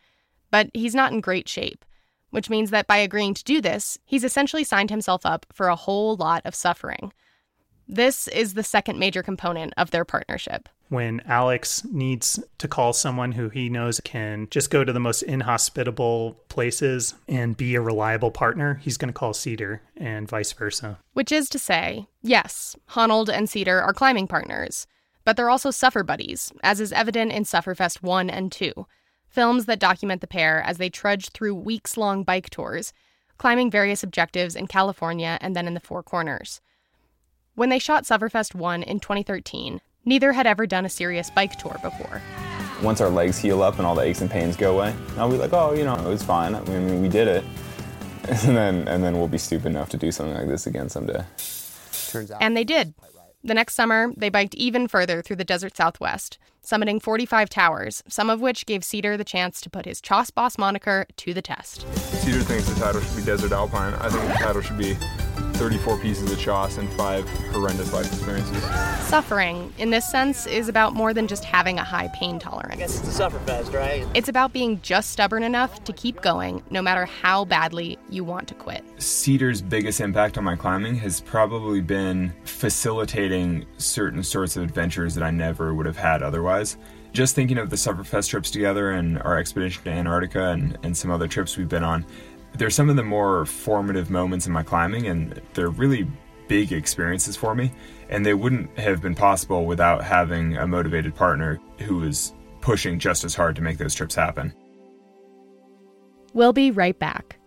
But 0.52 0.70
he's 0.74 0.94
not 0.94 1.14
in 1.14 1.22
great 1.22 1.48
shape, 1.48 1.86
which 2.30 2.50
means 2.50 2.70
that 2.70 2.88
by 2.88 2.98
agreeing 2.98 3.34
to 3.34 3.44
do 3.44 3.62
this, 3.62 3.98
he's 4.06 4.24
essentially 4.24 4.64
signed 4.64 4.90
himself 4.90 5.26
up 5.26 5.46
for 5.52 5.68
a 5.68 5.76
whole 5.76 6.16
lot 6.16 6.42
of 6.46 6.56
suffering. 6.56 7.12
This 7.88 8.28
is 8.28 8.54
the 8.54 8.64
second 8.64 9.00
major 9.00 9.24
component 9.24 9.74
of 9.76 9.90
their 9.90 10.06
partnership. 10.06 10.70
When 10.90 11.22
Alex 11.26 11.84
needs 11.86 12.40
to 12.60 12.68
call 12.68 12.94
someone 12.94 13.32
who 13.32 13.50
he 13.50 13.68
knows 13.68 14.00
can 14.00 14.48
just 14.52 14.70
go 14.70 14.84
to 14.84 14.94
the 14.94 15.00
most 15.00 15.24
inhospitable 15.24 16.40
places 16.50 17.16
and 17.28 17.58
be 17.58 17.74
a 17.74 17.82
reliable 17.82 18.30
partner, 18.30 18.76
he's 18.76 18.98
going 18.98 19.12
to 19.12 19.18
call 19.18 19.34
Cedar 19.34 19.82
and 19.98 20.28
vice 20.28 20.54
versa. 20.54 21.00
Which 21.14 21.32
is 21.32 21.50
to 21.50 21.60
say, 21.60 22.08
yes, 22.22 22.76
Honnold 22.92 23.30
and 23.30 23.50
Cedar 23.50 23.82
are 23.82 23.94
climbing 23.94 24.28
partners, 24.28 24.86
but 25.26 25.36
they're 25.36 25.50
also 25.50 25.72
suffer 25.72 26.04
buddies, 26.04 26.52
as 26.64 26.80
is 26.80 26.94
evident 26.94 27.32
in 27.32 27.44
Sufferfest 27.44 28.04
1 28.04 28.30
and 28.30 28.52
2, 28.52 28.86
films 29.30 29.66
that 29.66 29.80
document 29.80 30.22
the 30.22 30.28
pair 30.28 30.62
as 30.62 30.78
they 30.78 30.90
trudge 30.90 31.30
through 31.30 31.56
weeks 31.56 31.96
long 31.96 32.24
bike 32.24 32.50
tours, 32.50 32.92
climbing 33.38 33.72
various 33.72 34.04
objectives 34.04 34.56
in 34.56 34.68
California 34.68 35.38
and 35.40 35.56
then 35.56 35.68
in 35.68 35.76
the 35.76 35.80
Four 35.80 36.04
Corners. 36.04 36.62
When 37.56 37.70
they 37.70 37.80
shot 37.80 38.04
Sufferfest 38.06 38.56
1 38.56 38.84
in 38.84 39.00
2013, 39.00 39.82
neither 40.06 40.34
had 40.34 40.48
ever 40.48 40.66
done 40.66 40.86
a 40.86 40.90
serious 40.90 41.30
bike 41.30 41.58
tour 41.58 41.78
before. 41.82 42.22
Once 42.82 43.02
our 43.02 43.10
legs 43.10 43.38
heal 43.38 43.62
up 43.62 43.78
and 43.78 43.86
all 43.86 43.96
the 43.96 44.02
aches 44.02 44.22
and 44.22 44.32
pains 44.32 44.56
go 44.56 44.76
away, 44.76 44.96
I'll 45.18 45.30
be 45.30 45.38
like, 45.38 45.54
oh, 45.54 45.74
you 45.74 45.84
know, 45.84 45.96
it 45.96 46.08
was 46.08 46.24
fine. 46.24 46.56
I 46.56 46.62
mean, 46.62 47.02
we 47.02 47.10
did 47.10 47.28
it. 47.28 47.44
And 48.30 48.56
then, 48.56 48.88
and 48.88 49.04
then 49.04 49.18
we'll 49.18 49.28
be 49.28 49.40
stupid 49.40 49.68
enough 49.68 49.90
to 49.90 49.98
do 49.98 50.12
something 50.12 50.36
like 50.36 50.48
this 50.48 50.68
again 50.68 50.88
someday. 50.88 51.24
Turns 52.10 52.30
out. 52.30 52.44
And 52.44 52.56
they 52.56 52.64
did. 52.64 52.94
The 53.42 53.54
next 53.54 53.76
summer, 53.76 54.12
they 54.18 54.28
biked 54.28 54.54
even 54.56 54.90
further 54.90 55.22
through 55.22 55.38
the 55.38 55.46
desert 55.46 55.78
southwest, 55.78 56.38
summiting 56.62 57.02
45 57.02 57.50
towers, 57.50 58.04
some 58.06 58.30
of 58.30 58.42
which 58.42 58.66
gave 58.66 58.84
Cedar 58.84 59.16
the 59.16 59.24
chance 59.24 59.62
to 59.62 59.70
put 59.70 59.86
his 59.86 60.02
Choss 60.02 60.30
Boss 60.30 60.58
moniker 60.58 61.06
to 61.16 61.34
the 61.34 61.42
test. 61.42 61.88
Cedar 61.96 62.42
thinks 62.42 62.68
the 62.68 62.78
title 62.78 63.00
should 63.00 63.16
be 63.16 63.24
Desert 63.24 63.54
Alpine. 63.54 63.94
I 63.94 64.10
think 64.10 64.28
the 64.28 64.44
title 64.44 64.62
should 64.62 64.78
be 64.78 64.98
34 65.54 65.98
pieces 66.00 66.32
of 66.32 66.40
choss 66.40 66.78
and 66.78 66.90
five 66.94 67.28
horrendous 67.52 67.92
life 67.94 68.06
experiences. 68.06 68.64
Suffering, 69.08 69.74
in 69.78 69.90
this 69.90 70.10
sense, 70.10 70.48
is 70.48 70.70
about 70.70 70.94
more 70.94 71.14
than 71.14 71.28
just 71.28 71.44
having 71.44 71.80
a 71.80 71.84
high 71.84 72.08
pain 72.10 72.40
tolerance. 72.40 72.78
Guess 72.78 73.00
it's 73.00 73.20
a 73.20 73.24
sufferfest, 73.24 73.74
right? 73.74 74.08
It's 74.14 74.30
about 74.30 74.54
being 74.54 74.80
just 74.82 75.10
stubborn 75.10 75.44
enough 75.44 75.84
to 75.84 75.94
keep 75.94 76.22
going 76.22 76.64
no 76.70 76.82
matter 76.82 77.06
how 77.06 77.46
badly 77.46 77.98
you 78.10 78.24
want 78.24 78.48
to 78.48 78.54
quit. 78.54 78.84
Cedar's 79.02 79.62
biggest 79.62 80.00
impact 80.00 80.38
on 80.38 80.44
my 80.44 80.56
climbing 80.56 80.96
has 80.96 81.22
probably 81.22 81.82
been 81.82 82.34
facilitating 82.46 83.66
certain 83.78 84.24
sorts 84.24 84.58
of 84.58 84.64
adventures 84.64 85.16
that 85.16 85.24
I 85.24 85.32
never 85.32 85.74
would 85.74 85.86
have 85.86 85.98
had 85.98 86.24
otherwise. 86.24 86.78
Just 87.12 87.34
thinking 87.34 87.58
of 87.58 87.72
the 87.72 87.76
Sufferfest 87.76 88.30
trips 88.30 88.52
together 88.52 88.92
and 88.92 89.20
our 89.24 89.38
expedition 89.38 89.84
to 89.84 89.90
Antarctica 89.90 90.50
and, 90.50 90.78
and 90.84 90.96
some 90.96 91.10
other 91.10 91.28
trips 91.28 91.58
we've 91.58 91.68
been 91.68 91.84
on, 91.84 92.06
they're 92.60 92.70
some 92.70 92.90
of 92.90 92.98
the 92.98 93.04
more 93.04 93.46
formative 93.46 94.10
moments 94.10 94.46
in 94.46 94.52
my 94.52 94.64
climbing, 94.64 95.08
and 95.08 95.42
they're 95.54 95.70
really 95.70 96.06
big 96.50 96.74
experiences 96.74 97.36
for 97.36 97.56
me. 97.56 97.72
And 98.10 98.26
they 98.26 98.34
wouldn't 98.34 98.78
have 98.78 99.02
been 99.02 99.16
possible 99.16 99.66
without 99.66 100.04
having 100.04 100.58
a 100.58 100.68
motivated 100.68 101.16
partner 101.16 101.60
who 101.80 101.98
was 101.98 102.34
pushing 102.60 103.00
just 103.00 103.24
as 103.24 103.34
hard 103.34 103.56
to 103.56 103.62
make 103.62 103.78
those 103.78 103.96
trips 103.96 104.14
happen. 104.14 104.54
We'll 106.34 106.54
be 106.54 106.70
right 106.70 106.98
back. 107.00 107.39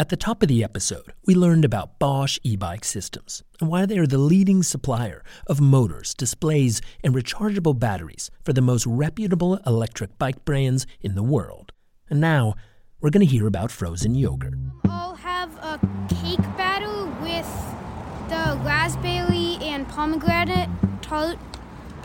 At 0.00 0.08
the 0.08 0.16
top 0.16 0.42
of 0.42 0.48
the 0.48 0.64
episode, 0.64 1.12
we 1.26 1.34
learned 1.34 1.62
about 1.62 1.98
Bosch 1.98 2.38
e 2.42 2.56
bike 2.56 2.86
systems 2.86 3.42
and 3.60 3.68
why 3.68 3.84
they 3.84 3.98
are 3.98 4.06
the 4.06 4.16
leading 4.16 4.62
supplier 4.62 5.22
of 5.46 5.60
motors, 5.60 6.14
displays, 6.14 6.80
and 7.04 7.14
rechargeable 7.14 7.78
batteries 7.78 8.30
for 8.42 8.54
the 8.54 8.62
most 8.62 8.86
reputable 8.86 9.58
electric 9.66 10.16
bike 10.16 10.42
brands 10.46 10.86
in 11.02 11.16
the 11.16 11.22
world. 11.22 11.72
And 12.08 12.18
now, 12.18 12.54
we're 13.02 13.10
going 13.10 13.26
to 13.26 13.30
hear 13.30 13.46
about 13.46 13.70
frozen 13.70 14.14
yogurt. 14.14 14.54
I'll 14.88 15.16
have 15.16 15.54
a 15.58 15.78
cake 16.08 16.40
batter 16.56 17.04
with 17.20 17.50
the 18.30 18.58
raspberry 18.64 19.58
and 19.60 19.86
pomegranate 19.86 20.70
tart, 21.02 21.36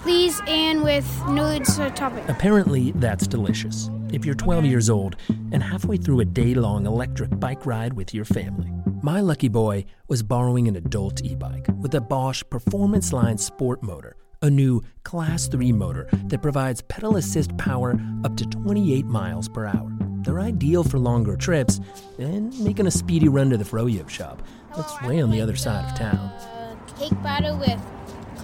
please, 0.05 0.39
and 0.45 0.83
with 0.83 1.03
nuts 1.29 1.79
on 1.79 1.91
top 1.95 2.11
of 2.11 2.19
it. 2.19 2.29
Apparently, 2.29 2.91
that's 2.91 3.25
delicious 3.25 3.89
if 4.13 4.23
you're 4.23 4.35
12 4.35 4.63
years 4.63 4.87
old 4.87 5.15
and 5.51 5.63
halfway 5.63 5.97
through 5.97 6.19
a 6.19 6.25
day 6.25 6.53
long 6.53 6.85
electric 6.85 7.39
bike 7.39 7.65
ride 7.65 7.93
with 7.93 8.13
your 8.13 8.23
family. 8.23 8.71
My 9.01 9.19
lucky 9.19 9.47
boy 9.47 9.85
was 10.07 10.21
borrowing 10.21 10.67
an 10.67 10.75
adult 10.75 11.23
e 11.23 11.33
bike 11.33 11.65
with 11.79 11.95
a 11.95 12.01
Bosch 12.01 12.43
Performance 12.51 13.13
Line 13.13 13.39
Sport 13.39 13.81
motor, 13.81 14.15
a 14.43 14.49
new 14.49 14.83
Class 15.03 15.47
3 15.47 15.71
motor 15.71 16.07
that 16.25 16.43
provides 16.43 16.83
pedal 16.83 17.17
assist 17.17 17.57
power 17.57 17.99
up 18.23 18.37
to 18.37 18.45
28 18.45 19.07
miles 19.07 19.49
per 19.49 19.65
hour. 19.65 19.91
They're 20.21 20.39
ideal 20.39 20.83
for 20.83 20.99
longer 20.99 21.35
trips 21.35 21.81
and 22.19 22.57
making 22.59 22.85
a 22.85 22.91
speedy 22.91 23.27
run 23.27 23.49
to 23.49 23.57
the 23.57 23.65
Froyo 23.65 24.07
shop. 24.07 24.43
That's 24.75 25.01
way 25.01 25.19
on 25.19 25.31
the 25.31 25.41
other 25.41 25.55
side 25.55 25.83
of 25.89 25.97
town. 25.97 26.15
Uh, 26.15 26.75
cake 26.95 27.23
batter 27.23 27.55
with 27.55 27.81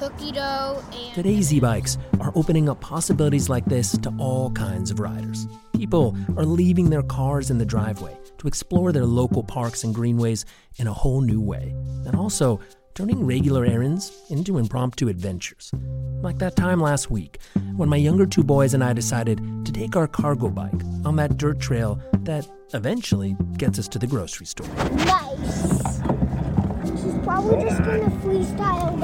cookie 0.02 0.32
dough 0.32 0.84
and. 0.94 1.14
Today's 1.14 1.54
e-bikes 1.54 2.00
are 2.20 2.32
opening 2.34 2.68
up 2.68 2.82
possibilities 2.82 3.50
like 3.50 3.66
this 3.66 3.96
to 4.00 4.12
all 4.18 4.50
kinds 4.50 4.90
of 4.90 5.00
riders. 5.00 5.46
People 5.74 6.18
are 6.38 6.44
leaving 6.44 6.90
their 6.90 7.04
cars 7.04 7.52
in 7.52 7.60
the 7.60 7.66
driveway 7.68 8.18
to 8.40 8.48
explore 8.48 8.92
their 8.92 9.06
local 9.06 9.44
parks 9.44 9.84
and 9.84 9.94
greenways 9.94 10.44
in 10.78 10.88
a 10.88 10.94
whole 10.94 11.22
new 11.22 11.40
way, 11.40 11.76
and 12.08 12.16
also 12.16 12.60
turning 12.96 13.24
regular 13.24 13.64
errands 13.64 14.12
into 14.32 14.58
impromptu 14.58 15.08
adventures. 15.08 15.72
Like 16.24 16.40
that 16.40 16.56
time 16.56 16.82
last 16.82 17.12
week 17.12 17.38
when 17.76 17.88
my 17.88 17.98
younger 17.98 18.26
two 18.26 18.44
boys 18.44 18.74
and 18.74 18.84
I 18.84 18.94
decided 18.94 19.38
to 19.66 19.72
take 19.72 19.96
our 19.96 20.08
cargo 20.08 20.50
bike 20.50 20.82
on 21.06 21.16
that 21.18 21.38
dirt 21.38 21.60
trail 21.60 22.02
that 22.22 22.48
eventually 22.74 23.38
gets 23.56 23.78
us 23.78 23.88
to 23.90 24.00
the 24.00 24.08
grocery 24.08 24.48
store. 24.48 24.68
Nice. 25.06 26.02
She's 26.90 27.20
probably 27.24 27.64
just 27.66 27.84
gonna 27.84 28.10
freestyle. 28.24 29.01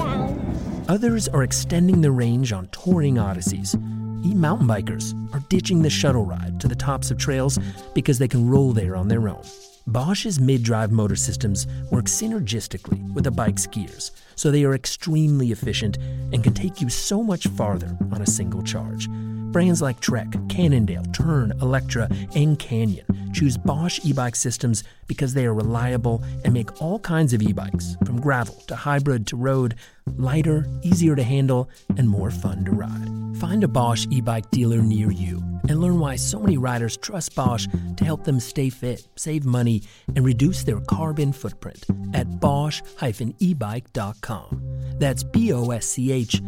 Others 0.89 1.27
are 1.27 1.44
extending 1.44 2.00
the 2.00 2.12
range 2.12 2.53
on 2.53 2.70
touring 2.70 3.20
odysseys. 3.20 3.75
E 4.24 4.34
mountain 4.34 4.67
bikers 4.67 5.13
are 5.34 5.44
ditching 5.50 5.82
the 5.82 5.89
shuttle 5.89 6.24
ride 6.24 6.62
to 6.62 6.67
the 6.70 6.75
tops 6.75 7.12
of 7.12 7.17
trails 7.17 7.60
because 7.94 8.17
they 8.17 8.27
can 8.27 8.50
roll 8.50 8.72
there 8.72 8.96
on 8.96 9.10
their 9.10 9.27
own. 9.27 9.44
Bosch's 9.88 10.39
mid 10.39 10.63
drive 10.63 10.91
motor 10.91 11.17
systems 11.17 11.67
work 11.91 12.06
synergistically 12.06 13.13
with 13.13 13.25
the 13.25 13.32
bike's 13.32 13.67
gears, 13.67 14.13
so 14.36 14.50
they 14.50 14.63
are 14.63 14.75
extremely 14.75 15.51
efficient 15.51 15.98
and 16.32 16.41
can 16.41 16.53
take 16.53 16.79
you 16.79 16.88
so 16.88 17.22
much 17.22 17.48
farther 17.48 17.98
on 18.13 18.22
a 18.22 18.25
single 18.27 18.63
charge. 18.63 19.10
Brands 19.51 19.82
like 19.82 20.00
Trek, 20.00 20.27
Cannondale, 20.50 21.04
Tern, 21.13 21.54
Electra, 21.62 22.10
and 22.36 22.60
Canyon 22.60 23.06
choose 23.34 23.58
Bosch 23.58 24.00
e 24.04 24.13
bike 24.13 24.36
systems 24.36 24.84
because 25.08 25.34
they 25.34 25.46
are 25.46 25.54
reliable 25.54 26.24
and 26.44 26.54
make 26.54 26.82
all 26.82 27.00
kinds 27.00 27.34
of 27.34 27.42
e 27.42 27.54
bikes, 27.54 27.96
from 28.06 28.20
gravel 28.20 28.56
to 28.68 28.75
hybrid 28.75 29.25
to 29.27 29.36
road, 29.36 29.75
lighter, 30.18 30.66
easier 30.82 31.16
to 31.16 31.24
handle, 31.24 31.70
and 31.98 32.10
more 32.10 32.32
fun 32.32 32.66
to 32.66 32.72
ride. 32.72 33.10
Find 33.39 33.63
a 33.63 33.68
Bosch 33.68 34.08
e 34.10 34.22
bike 34.22 34.50
dealer 34.51 34.82
near 34.82 35.12
you 35.12 35.44
and 35.70 35.80
learn 35.80 36.00
why 36.00 36.16
so 36.16 36.39
many 36.39 36.58
riders 36.58 36.98
trust 36.98 37.36
Bosch 37.36 37.68
to 37.98 38.06
help 38.06 38.24
them 38.24 38.39
stay 38.39 38.70
fit, 38.70 39.08
save 39.16 39.46
money, 39.46 39.84
and 40.16 40.25
reduce 40.25 40.63
their 40.63 40.80
carbon 40.82 41.34
footprint 41.34 41.86
at 42.13 42.39
Bosch-ebike.com. 42.39 44.62
That's 44.98 45.24
B 45.24 45.54
O 45.54 45.70
S 45.72 45.86
C 45.86 46.12
H 46.12 46.42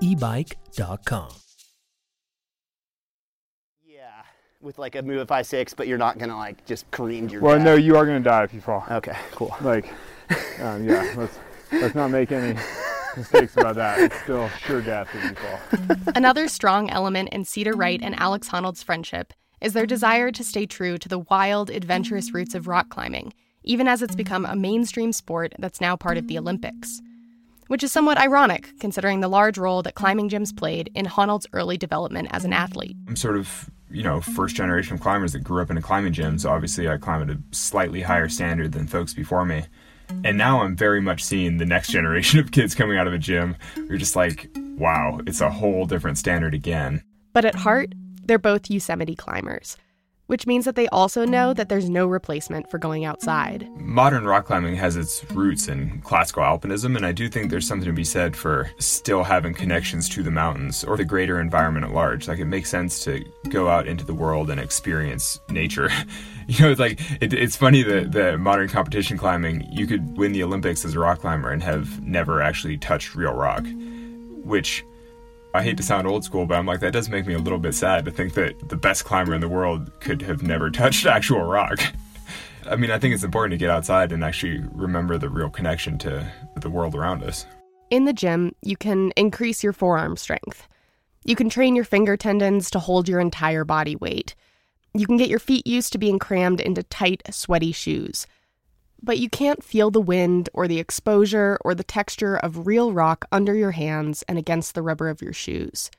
e-bike.com. 0.00 1.45
with 4.66 4.78
like 4.78 4.96
a 4.96 5.02
move 5.02 5.26
five 5.28 5.46
six, 5.46 5.72
but 5.72 5.86
you're 5.86 5.96
not 5.96 6.18
gonna 6.18 6.36
like 6.36 6.66
just 6.66 6.90
careen 6.90 7.28
your. 7.30 7.40
Well, 7.40 7.56
dad. 7.56 7.64
no, 7.64 7.74
you 7.76 7.96
are 7.96 8.04
gonna 8.04 8.20
die 8.20 8.42
if 8.42 8.52
you 8.52 8.60
fall. 8.60 8.84
Okay, 8.90 9.16
cool. 9.30 9.56
Like, 9.62 9.88
um, 10.60 10.84
yeah, 10.84 11.14
let's 11.16 11.38
let's 11.72 11.94
not 11.94 12.10
make 12.10 12.32
any 12.32 12.58
mistakes 13.16 13.56
about 13.56 13.76
that. 13.76 13.98
It's 14.00 14.20
still 14.22 14.48
sure 14.66 14.82
death 14.82 15.08
if 15.14 15.24
you 15.24 15.34
fall. 15.36 16.12
Another 16.14 16.48
strong 16.48 16.90
element 16.90 17.30
in 17.30 17.44
Cedar 17.44 17.74
Wright 17.74 18.00
and 18.02 18.18
Alex 18.18 18.48
Honnold's 18.48 18.82
friendship 18.82 19.32
is 19.60 19.72
their 19.72 19.86
desire 19.86 20.30
to 20.32 20.44
stay 20.44 20.66
true 20.66 20.98
to 20.98 21.08
the 21.08 21.20
wild, 21.20 21.70
adventurous 21.70 22.34
roots 22.34 22.54
of 22.54 22.66
rock 22.68 22.90
climbing, 22.90 23.32
even 23.62 23.88
as 23.88 24.02
it's 24.02 24.16
become 24.16 24.44
a 24.44 24.56
mainstream 24.56 25.12
sport 25.12 25.54
that's 25.58 25.80
now 25.80 25.96
part 25.96 26.18
of 26.18 26.26
the 26.26 26.36
Olympics. 26.36 27.00
Which 27.68 27.82
is 27.82 27.90
somewhat 27.90 28.18
ironic, 28.18 28.78
considering 28.78 29.20
the 29.20 29.28
large 29.28 29.58
role 29.58 29.82
that 29.82 29.96
climbing 29.96 30.28
gyms 30.28 30.56
played 30.56 30.88
in 30.94 31.06
Honnold's 31.06 31.48
early 31.52 31.76
development 31.76 32.28
as 32.30 32.44
an 32.44 32.52
athlete. 32.52 32.96
I'm 33.08 33.16
sort 33.16 33.36
of, 33.36 33.68
you 33.90 34.02
know, 34.02 34.20
first 34.20 34.56
generation 34.56 34.94
of 34.94 35.00
climbers 35.00 35.32
that 35.32 35.40
grew 35.40 35.62
up 35.62 35.70
in 35.70 35.76
a 35.76 35.82
climbing 35.82 36.12
gym, 36.12 36.38
so 36.38 36.50
obviously 36.50 36.88
I 36.88 36.96
climb 36.96 37.22
at 37.22 37.30
a 37.30 37.40
slightly 37.52 38.02
higher 38.02 38.28
standard 38.28 38.72
than 38.72 38.86
folks 38.86 39.14
before 39.14 39.44
me. 39.44 39.64
And 40.24 40.38
now 40.38 40.62
I'm 40.62 40.76
very 40.76 41.00
much 41.00 41.24
seeing 41.24 41.56
the 41.58 41.66
next 41.66 41.88
generation 41.92 42.40
of 42.40 42.52
kids 42.52 42.74
coming 42.74 42.98
out 42.98 43.06
of 43.06 43.12
a 43.12 43.18
gym. 43.18 43.56
You're 43.76 43.98
just 43.98 44.16
like, 44.16 44.50
wow, 44.54 45.20
it's 45.26 45.40
a 45.40 45.50
whole 45.50 45.86
different 45.86 46.18
standard 46.18 46.54
again. 46.54 47.02
But 47.32 47.44
at 47.44 47.54
heart, 47.54 47.94
they're 48.24 48.38
both 48.38 48.70
Yosemite 48.70 49.14
climbers, 49.14 49.76
which 50.26 50.46
means 50.46 50.64
that 50.64 50.74
they 50.74 50.88
also 50.88 51.24
know 51.24 51.54
that 51.54 51.68
there's 51.68 51.88
no 51.88 52.06
replacement 52.06 52.70
for 52.70 52.78
going 52.78 53.04
outside. 53.04 53.68
Modern 53.76 54.24
rock 54.24 54.46
climbing 54.46 54.76
has 54.76 54.96
its 54.96 55.24
roots 55.32 55.68
in 55.68 56.00
classical 56.02 56.42
alpinism, 56.42 56.96
and 56.96 57.06
I 57.06 57.12
do 57.12 57.28
think 57.28 57.50
there's 57.50 57.66
something 57.66 57.86
to 57.86 57.92
be 57.92 58.04
said 58.04 58.36
for 58.36 58.70
still 58.78 59.22
having 59.22 59.54
connections 59.54 60.08
to 60.10 60.22
the 60.22 60.30
mountains 60.30 60.84
or 60.84 60.96
the 60.96 61.04
greater 61.04 61.40
environment 61.40 61.84
at 61.84 61.92
large. 61.92 62.28
Like, 62.28 62.38
it 62.38 62.46
makes 62.46 62.70
sense 62.70 63.04
to 63.04 63.24
go 63.48 63.68
out 63.68 63.86
into 63.86 64.04
the 64.04 64.14
world 64.14 64.50
and 64.50 64.60
experience 64.60 65.40
nature. 65.48 65.90
you 66.48 66.64
know, 66.64 66.70
it's 66.70 66.80
like, 66.80 67.00
it, 67.20 67.32
it's 67.32 67.56
funny 67.56 67.82
that, 67.82 68.12
that 68.12 68.40
modern 68.40 68.68
competition 68.68 69.16
climbing, 69.16 69.66
you 69.70 69.86
could 69.86 70.16
win 70.16 70.32
the 70.32 70.42
Olympics 70.42 70.84
as 70.84 70.94
a 70.94 70.98
rock 70.98 71.20
climber 71.20 71.50
and 71.50 71.62
have 71.62 72.02
never 72.02 72.42
actually 72.42 72.78
touched 72.78 73.14
real 73.14 73.32
rock, 73.32 73.64
which. 74.44 74.84
I 75.56 75.62
hate 75.62 75.78
to 75.78 75.82
sound 75.82 76.06
old 76.06 76.22
school, 76.22 76.44
but 76.44 76.56
I'm 76.56 76.66
like, 76.66 76.80
that 76.80 76.92
does 76.92 77.08
make 77.08 77.26
me 77.26 77.32
a 77.32 77.38
little 77.38 77.58
bit 77.58 77.74
sad 77.74 78.04
to 78.04 78.10
think 78.10 78.34
that 78.34 78.68
the 78.68 78.76
best 78.76 79.06
climber 79.06 79.34
in 79.34 79.40
the 79.40 79.48
world 79.48 79.90
could 80.00 80.20
have 80.22 80.42
never 80.42 80.70
touched 80.82 81.06
actual 81.06 81.42
rock. 81.42 81.80
I 82.68 82.76
mean, 82.76 82.90
I 82.90 82.98
think 82.98 83.14
it's 83.14 83.24
important 83.24 83.52
to 83.52 83.56
get 83.56 83.70
outside 83.70 84.12
and 84.12 84.22
actually 84.22 84.62
remember 84.72 85.16
the 85.16 85.30
real 85.30 85.48
connection 85.48 85.96
to 85.98 86.30
the 86.56 86.68
world 86.68 86.94
around 86.94 87.22
us. 87.22 87.46
In 87.90 88.04
the 88.04 88.12
gym, 88.12 88.54
you 88.62 88.76
can 88.76 89.12
increase 89.16 89.64
your 89.64 89.72
forearm 89.72 90.16
strength. 90.16 90.68
You 91.24 91.36
can 91.36 91.48
train 91.48 91.74
your 91.74 91.84
finger 91.84 92.16
tendons 92.16 92.70
to 92.70 92.78
hold 92.78 93.08
your 93.08 93.20
entire 93.20 93.64
body 93.64 93.96
weight. 93.96 94.34
You 94.92 95.06
can 95.06 95.16
get 95.16 95.30
your 95.30 95.38
feet 95.38 95.66
used 95.66 95.92
to 95.92 95.98
being 95.98 96.18
crammed 96.18 96.60
into 96.60 96.82
tight, 96.82 97.22
sweaty 97.30 97.72
shoes. 97.72 98.26
But 99.02 99.18
you 99.18 99.28
can't 99.28 99.62
feel 99.62 99.90
the 99.90 100.00
wind 100.00 100.48
or 100.52 100.66
the 100.66 100.78
exposure 100.78 101.58
or 101.62 101.74
the 101.74 101.84
texture 101.84 102.36
of 102.36 102.66
real 102.66 102.92
rock 102.92 103.26
under 103.30 103.54
your 103.54 103.72
hands 103.72 104.24
and 104.28 104.38
against 104.38 104.74
the 104.74 104.82
rubber 104.82 105.08
of 105.08 105.22
your 105.22 105.32
shoes. 105.32 105.90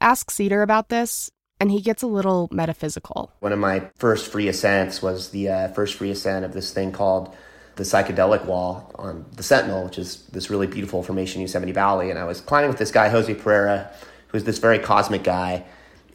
Ask 0.00 0.30
Cedar 0.30 0.62
about 0.62 0.88
this, 0.88 1.30
and 1.60 1.70
he 1.70 1.80
gets 1.80 2.02
a 2.02 2.06
little 2.06 2.48
metaphysical. 2.50 3.32
One 3.40 3.52
of 3.52 3.58
my 3.58 3.90
first 3.96 4.32
free 4.32 4.48
ascents 4.48 5.02
was 5.02 5.30
the 5.30 5.48
uh, 5.48 5.68
first 5.68 5.94
free 5.94 6.10
ascent 6.10 6.44
of 6.44 6.52
this 6.52 6.72
thing 6.72 6.90
called 6.90 7.34
the 7.76 7.84
psychedelic 7.84 8.44
wall 8.44 8.90
on 8.96 9.24
the 9.36 9.42
Sentinel, 9.42 9.84
which 9.84 9.98
is 9.98 10.24
this 10.32 10.50
really 10.50 10.66
beautiful 10.66 11.02
formation 11.02 11.40
in 11.40 11.46
Yosemite 11.46 11.72
Valley. 11.72 12.10
And 12.10 12.18
I 12.18 12.24
was 12.24 12.40
climbing 12.40 12.68
with 12.68 12.78
this 12.78 12.90
guy, 12.90 13.08
Jose 13.08 13.32
Pereira, 13.34 13.90
who's 14.28 14.44
this 14.44 14.58
very 14.58 14.78
cosmic 14.78 15.22
guy. 15.22 15.64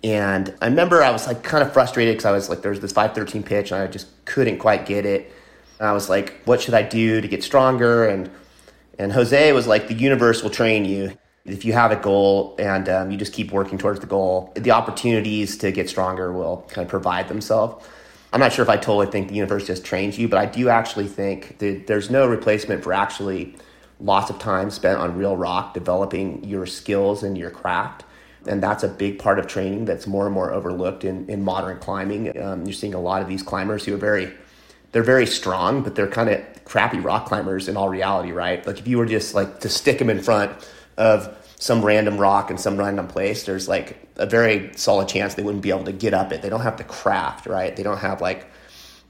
And 0.03 0.53
I 0.61 0.67
remember 0.67 1.01
I 1.01 1.11
was 1.11 1.25
like 1.25 1.43
kind 1.43 1.63
of 1.63 1.73
frustrated 1.73 2.15
because 2.15 2.25
I 2.25 2.31
was 2.31 2.49
like, 2.49 2.61
there 2.61 2.71
was 2.71 2.81
this 2.81 2.91
513 2.91 3.43
pitch 3.43 3.71
and 3.71 3.81
I 3.81 3.87
just 3.87 4.07
couldn't 4.25 4.59
quite 4.59 4.85
get 4.85 5.05
it. 5.05 5.33
And 5.79 5.87
I 5.87 5.91
was 5.91 6.09
like, 6.09 6.41
what 6.45 6.61
should 6.61 6.73
I 6.73 6.83
do 6.83 7.21
to 7.21 7.27
get 7.27 7.43
stronger? 7.43 8.05
And 8.05 8.29
and 8.97 9.11
Jose 9.11 9.51
was 9.51 9.67
like, 9.67 9.87
the 9.87 9.93
universe 9.93 10.41
will 10.41 10.49
train 10.49 10.85
you 10.85 11.17
if 11.43 11.65
you 11.65 11.73
have 11.73 11.91
a 11.91 11.95
goal 11.95 12.55
and 12.57 12.87
um, 12.89 13.11
you 13.11 13.17
just 13.17 13.33
keep 13.33 13.51
working 13.51 13.77
towards 13.77 13.99
the 13.99 14.07
goal. 14.07 14.51
The 14.55 14.71
opportunities 14.71 15.57
to 15.57 15.71
get 15.71 15.89
stronger 15.89 16.31
will 16.31 16.65
kind 16.69 16.85
of 16.85 16.89
provide 16.89 17.27
themselves. 17.27 17.85
I'm 18.33 18.39
not 18.39 18.51
sure 18.51 18.63
if 18.63 18.69
I 18.69 18.77
totally 18.77 19.07
think 19.07 19.29
the 19.29 19.35
universe 19.35 19.67
just 19.67 19.85
trains 19.85 20.17
you, 20.17 20.27
but 20.27 20.39
I 20.39 20.45
do 20.45 20.69
actually 20.69 21.07
think 21.07 21.57
that 21.59 21.87
there's 21.87 22.09
no 22.09 22.27
replacement 22.27 22.83
for 22.83 22.93
actually 22.93 23.55
lots 23.99 24.29
of 24.29 24.39
time 24.39 24.69
spent 24.69 24.99
on 24.99 25.17
real 25.17 25.37
rock 25.37 25.73
developing 25.73 26.43
your 26.43 26.65
skills 26.65 27.23
and 27.23 27.37
your 27.37 27.49
craft. 27.49 28.03
And 28.47 28.61
that's 28.61 28.83
a 28.83 28.87
big 28.87 29.19
part 29.19 29.39
of 29.39 29.47
training 29.47 29.85
that's 29.85 30.05
more 30.05 30.25
and 30.25 30.33
more 30.33 30.51
overlooked 30.51 31.03
in, 31.03 31.29
in 31.29 31.43
modern 31.43 31.79
climbing. 31.79 32.37
Um, 32.41 32.65
you're 32.65 32.73
seeing 32.73 32.93
a 32.93 32.99
lot 32.99 33.21
of 33.21 33.27
these 33.27 33.41
climbers 33.41 33.85
who 33.85 33.93
are 33.93 33.97
very 33.97 34.33
they're 34.95 35.03
very 35.03 35.27
strong, 35.27 35.81
but 35.81 35.93
they're 35.93 36.07
kind 36.07 36.29
of 36.29 36.41
crappy 36.63 37.01
rock 37.01 37.25
climbers 37.25 37.67
in 37.67 37.75
all 37.75 37.89
reality, 37.89 38.31
right? 38.31 38.65
Like 38.65 38.79
if 38.79 38.87
you 38.87 38.97
were 38.97 39.05
just 39.05 39.35
like 39.35 39.59
to 39.59 39.67
stick 39.67 39.99
them 39.99 40.09
in 40.09 40.21
front 40.21 40.53
of 40.95 41.35
some 41.57 41.83
random 41.83 42.17
rock 42.17 42.49
in 42.49 42.57
some 42.57 42.77
random 42.77 43.05
place, 43.09 43.43
there's 43.43 43.67
like 43.67 44.07
a 44.15 44.25
very 44.25 44.71
solid 44.77 45.09
chance 45.09 45.33
they 45.33 45.43
wouldn't 45.43 45.63
be 45.63 45.69
able 45.69 45.83
to 45.83 45.91
get 45.91 46.13
up 46.13 46.31
it. 46.31 46.41
They 46.41 46.47
don't 46.47 46.61
have 46.61 46.77
the 46.77 46.85
craft, 46.85 47.45
right? 47.45 47.75
They 47.75 47.83
don't 47.83 47.97
have 47.97 48.21
like 48.21 48.49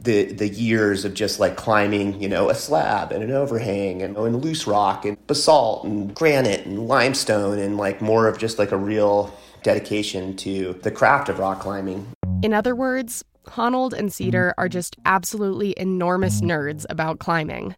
the 0.01 0.33
the 0.33 0.49
years 0.49 1.05
of 1.05 1.13
just 1.13 1.39
like 1.39 1.55
climbing, 1.55 2.19
you 2.19 2.29
know, 2.29 2.49
a 2.49 2.55
slab 2.55 3.11
and 3.11 3.23
an 3.23 3.29
overhang 3.29 4.01
and, 4.01 4.17
and 4.17 4.43
loose 4.43 4.65
rock 4.65 5.05
and 5.05 5.15
basalt 5.27 5.85
and 5.85 6.15
granite 6.15 6.65
and 6.65 6.87
limestone 6.87 7.59
and 7.59 7.77
like 7.77 8.01
more 8.01 8.27
of 8.27 8.39
just 8.39 8.57
like 8.57 8.71
a 8.71 8.77
real 8.77 9.31
dedication 9.61 10.35
to 10.37 10.79
the 10.81 10.89
craft 10.89 11.29
of 11.29 11.37
rock 11.37 11.59
climbing. 11.59 12.07
In 12.41 12.55
other 12.55 12.75
words, 12.75 13.23
Honnold 13.45 13.93
and 13.93 14.11
Cedar 14.11 14.53
are 14.57 14.69
just 14.69 14.95
absolutely 15.05 15.73
enormous 15.77 16.41
nerds 16.41 16.85
about 16.89 17.19
climbing. 17.19 17.75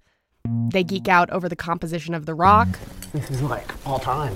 They 0.72 0.84
geek 0.84 1.08
out 1.08 1.30
over 1.30 1.50
the 1.50 1.56
composition 1.56 2.14
of 2.14 2.26
the 2.26 2.34
rock. 2.34 2.68
This 3.14 3.30
is 3.30 3.42
like 3.42 3.74
all 3.86 4.00
time. 4.00 4.36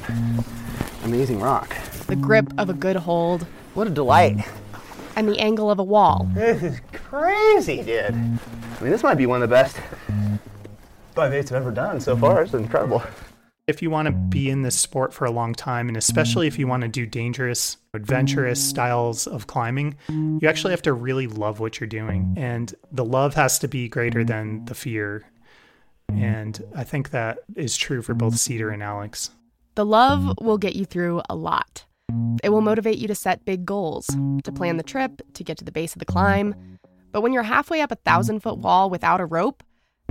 Amazing 1.03 1.39
rock. 1.39 1.75
The 2.07 2.15
grip 2.15 2.47
of 2.57 2.69
a 2.69 2.73
good 2.73 2.95
hold. 2.95 3.43
What 3.73 3.87
a 3.87 3.89
delight. 3.89 4.45
And 5.15 5.27
the 5.27 5.39
angle 5.39 5.71
of 5.71 5.79
a 5.79 5.83
wall. 5.83 6.29
This 6.33 6.61
is 6.63 6.81
crazy, 6.93 7.81
dude. 7.81 8.05
I 8.05 8.83
mean, 8.83 8.91
this 8.91 9.03
might 9.03 9.17
be 9.17 9.25
one 9.25 9.41
of 9.41 9.49
the 9.49 9.53
best 9.53 9.77
5 11.15 11.33
I've 11.33 11.51
ever 11.51 11.71
done 11.71 11.99
so 11.99 12.15
far. 12.15 12.43
It's 12.43 12.53
incredible. 12.53 13.03
If 13.71 13.81
you 13.81 13.89
want 13.89 14.07
to 14.07 14.12
be 14.12 14.49
in 14.49 14.63
this 14.63 14.77
sport 14.77 15.13
for 15.13 15.23
a 15.23 15.31
long 15.31 15.55
time, 15.55 15.88
and 15.88 15.95
especially 15.95 16.45
if 16.45 16.60
you 16.60 16.67
want 16.67 16.81
to 16.81 16.89
do 16.89 17.05
dangerous, 17.05 17.77
adventurous 17.93 18.62
styles 18.62 19.27
of 19.27 19.47
climbing, 19.47 19.95
you 20.10 20.41
actually 20.43 20.71
have 20.71 20.81
to 20.81 20.91
really 20.91 21.25
love 21.25 21.62
what 21.62 21.79
you're 21.79 21.88
doing. 21.88 22.34
And 22.36 22.75
the 22.91 23.05
love 23.05 23.34
has 23.36 23.60
to 23.60 23.69
be 23.69 23.88
greater 23.88 24.25
than 24.25 24.65
the 24.65 24.75
fear. 24.75 25.23
And 26.10 26.62
I 26.75 26.84
think 26.84 27.12
that 27.12 27.39
is 27.55 27.77
true 27.77 28.01
for 28.01 28.13
both 28.13 28.38
Cedar 28.38 28.71
and 28.71 28.84
Alex. 28.84 29.31
The 29.75 29.86
love 29.86 30.38
will 30.41 30.57
get 30.57 30.75
you 30.75 30.84
through 30.84 31.21
a 31.29 31.36
lot. 31.36 31.86
It 32.43 32.49
will 32.49 32.60
motivate 32.60 32.97
you 32.97 33.07
to 33.07 33.15
set 33.15 33.45
big 33.45 33.65
goals, 33.65 34.07
to 34.43 34.51
plan 34.51 34.75
the 34.75 34.84
trip, 34.84 35.21
to 35.34 35.45
get 35.45 35.57
to 35.60 35.63
the 35.63 35.71
base 35.71 35.93
of 35.93 35.99
the 35.99 36.05
climb. 36.05 36.77
But 37.13 37.21
when 37.21 37.31
you're 37.31 37.43
halfway 37.43 37.79
up 37.79 37.93
a 37.93 37.95
thousand 37.95 38.41
foot 38.41 38.57
wall 38.57 38.89
without 38.89 39.21
a 39.21 39.25
rope, 39.25 39.63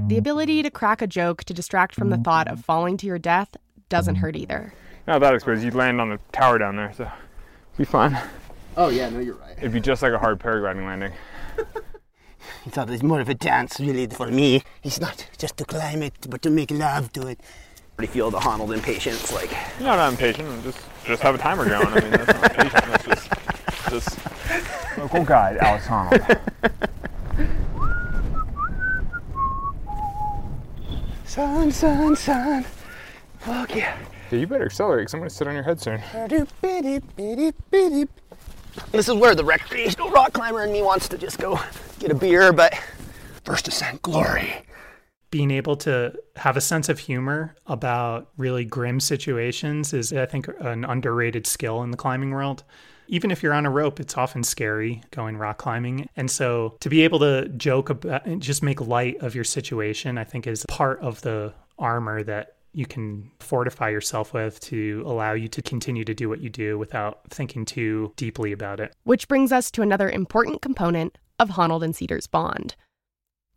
the 0.09 0.17
ability 0.19 0.63
to 0.63 0.71
crack 0.71 1.03
a 1.03 1.07
joke 1.07 1.45
to 1.45 1.55
distract 1.55 1.95
from 1.95 2.11
the 2.11 2.17
thought 2.17 2.49
of 2.49 2.65
falling 2.65 2.97
to 2.99 3.07
your 3.07 3.19
death 3.19 3.57
doesn't 3.89 4.17
hurt 4.17 4.37
either. 4.37 4.73
Not 5.07 5.21
that 5.21 5.35
exposed. 5.35 5.63
You'd 5.63 5.75
land 5.75 6.01
on 6.01 6.11
the 6.11 6.19
tower 6.33 6.59
down 6.59 6.77
there, 6.77 6.93
so 6.97 7.11
be 7.77 7.85
fine. 7.85 8.19
Oh 8.77 8.89
yeah, 8.89 9.09
no, 9.09 9.19
you're 9.21 9.35
right. 9.35 9.57
It'd 9.59 9.73
be 9.73 9.81
just 9.81 10.03
like 10.03 10.13
a 10.13 10.19
hard 10.19 10.39
paragliding 10.39 10.85
landing. 10.85 11.13
He 12.65 12.71
thought 12.71 12.91
it's 12.91 13.03
more 13.03 13.21
of 13.21 13.29
a 13.29 13.35
dance, 13.35 13.81
really, 13.81 14.07
for 14.07 14.27
me. 14.27 14.63
It's 14.83 15.01
not 15.01 15.27
just 15.39 15.57
to 15.59 15.65
climb 15.65 16.03
it, 16.03 16.15
but 16.29 16.43
to 16.43 16.51
make 16.51 16.71
love 16.71 17.13
to 17.15 17.27
it. 17.27 17.41
Already 17.99 18.13
feel 18.13 18.31
the 18.31 18.39
Honnold 18.39 18.75
impatience, 18.75 19.33
like. 19.33 19.51
You're 19.79 19.89
not 19.89 20.13
impatient. 20.13 20.63
Just 20.63 20.79
just 21.05 21.23
have 21.23 21.35
a 21.35 21.39
timer 21.39 21.67
going. 21.67 21.87
I 21.87 22.01
mean, 22.01 22.11
that's 22.11 22.41
not 22.41 22.53
patient. 22.53 22.85
That's 22.85 23.05
just 23.05 23.31
just 23.91 24.19
local 24.99 25.25
guide, 25.25 25.57
Alex 25.59 25.87
Honnold. 25.87 26.41
Sun, 31.31 31.71
sun, 31.71 32.17
sun. 32.17 32.67
Fuck 33.39 33.77
yeah. 33.77 33.97
Yeah, 34.33 34.39
you 34.41 34.49
better 34.49 34.65
accelerate 34.65 35.03
because 35.03 35.15
I'm 35.15 35.21
going 35.21 35.29
to 35.31 35.35
sit 35.37 35.47
on 35.47 35.55
your 35.55 35.63
head 35.63 35.81
soon. 35.81 36.01
This 38.91 39.09
is 39.09 39.15
where 39.15 39.37
the 39.37 39.45
recreational 39.45 40.11
rock 40.11 40.33
climber 40.33 40.65
in 40.65 40.73
me 40.73 40.83
wants 40.83 41.09
to 41.09 41.17
just 41.17 41.39
go 41.39 41.61
get 42.01 42.11
a 42.11 42.17
beer, 42.17 42.53
but 42.53 42.75
first 43.45 43.69
ascent 43.69 44.03
glory. 44.03 44.65
being 45.31 45.53
able 45.53 45.77
to 45.77 46.13
have 46.35 46.57
a 46.57 46.61
sense 46.61 46.89
of 46.89 46.99
humor 46.99 47.55
about 47.67 48.31
really 48.37 48.65
grim 48.65 48.99
situations 48.99 49.93
is, 49.95 50.13
I 50.13 50.27
think, 50.27 50.49
an 50.59 50.85
underrated 50.85 51.47
skill 51.47 51.85
in 51.85 51.93
the 51.93 51.97
climbing 51.97 52.33
world. 52.33 52.65
Even 53.11 53.33
if 53.33 53.43
you're 53.43 53.53
on 53.53 53.67
a 53.67 53.71
rope, 53.71 53.99
it's 53.99 54.17
often 54.17 54.45
scary 54.45 55.03
going 55.11 55.37
rock 55.37 55.59
climbing. 55.59 56.09
And 56.17 56.31
so 56.31 56.77
to 56.81 56.89
be 56.89 57.03
able 57.03 57.19
to 57.19 57.49
joke 57.49 57.91
about 57.91 58.25
and 58.25 58.41
just 58.41 58.63
make 58.63 58.81
light 58.81 59.17
of 59.21 59.35
your 59.35 59.45
situation, 59.45 60.17
I 60.17 60.25
think 60.25 60.47
is 60.47 60.65
part 60.69 61.01
of 61.01 61.21
the 61.23 61.53
armor 61.77 62.23
that 62.23 62.57
you 62.73 62.87
can 62.87 63.29
fortify 63.41 63.89
yourself 63.89 64.33
with 64.33 64.61
to 64.61 65.03
allow 65.05 65.33
you 65.33 65.49
to 65.49 65.61
continue 65.61 66.05
to 66.05 66.15
do 66.15 66.29
what 66.29 66.41
you 66.41 66.49
do 66.49 66.79
without 66.79 67.29
thinking 67.29 67.65
too 67.65 68.13
deeply 68.15 68.53
about 68.53 68.79
it. 68.79 68.95
Which 69.03 69.27
brings 69.27 69.51
us 69.51 69.73
to 69.73 69.83
another 69.83 70.09
important 70.09 70.63
component 70.63 71.19
of 71.41 71.51
Honnold 71.51 71.83
and 71.83 71.97
Cedar's 71.97 72.29
bond 72.29 72.77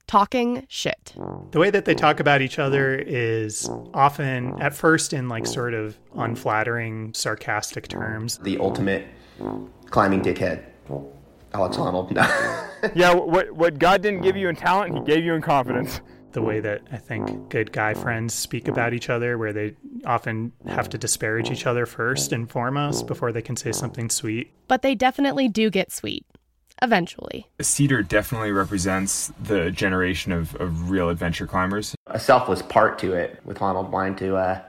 talking 0.07 0.65
shit. 0.67 1.13
The 1.51 1.59
way 1.59 1.69
that 1.69 1.85
they 1.85 1.95
talk 1.95 2.19
about 2.19 2.41
each 2.41 2.59
other 2.59 2.95
is 2.95 3.69
often, 3.93 4.61
at 4.61 4.73
first, 4.73 5.13
in 5.13 5.29
like 5.29 5.47
sort 5.47 5.73
of 5.73 5.97
unflattering, 6.15 7.13
sarcastic 7.13 7.87
terms. 7.87 8.37
The 8.39 8.57
ultimate 8.59 9.07
climbing 9.89 10.21
dickhead. 10.21 10.63
Alex 11.53 11.77
Honnold. 11.77 12.11
yeah, 12.95 13.13
what, 13.13 13.51
what 13.51 13.77
God 13.77 14.01
didn't 14.01 14.21
give 14.21 14.35
you 14.35 14.49
in 14.49 14.55
talent, 14.55 14.95
He 14.95 15.01
gave 15.01 15.23
you 15.23 15.33
in 15.33 15.41
confidence. 15.41 16.01
The 16.31 16.41
way 16.41 16.59
that 16.61 16.81
I 16.91 16.97
think 16.97 17.49
good 17.49 17.71
guy 17.71 17.93
friends 17.93 18.33
speak 18.33 18.67
about 18.67 18.93
each 18.93 19.07
other, 19.07 19.37
where 19.37 19.53
they 19.53 19.75
often 20.03 20.51
have 20.65 20.89
to 20.89 20.97
disparage 20.97 21.51
each 21.51 21.67
other 21.67 21.85
first 21.85 22.31
and 22.31 22.49
foremost 22.49 23.05
before 23.05 23.31
they 23.31 23.43
can 23.43 23.55
say 23.55 23.71
something 23.71 24.09
sweet. 24.09 24.51
But 24.67 24.81
they 24.81 24.95
definitely 24.95 25.47
do 25.47 25.69
get 25.69 25.91
sweet. 25.91 26.25
Eventually. 26.81 27.47
Cedar 27.61 28.01
definitely 28.01 28.51
represents 28.51 29.31
the 29.41 29.69
generation 29.69 30.31
of, 30.31 30.55
of 30.55 30.89
real 30.89 31.09
adventure 31.09 31.45
climbers. 31.45 31.93
A 32.07 32.19
selfless 32.19 32.63
part 32.63 32.97
to 32.99 33.13
it 33.13 33.39
with 33.45 33.59
Honnold 33.59 33.91
wanting 33.91 34.15
to 34.15 34.35
uh, 34.35 34.61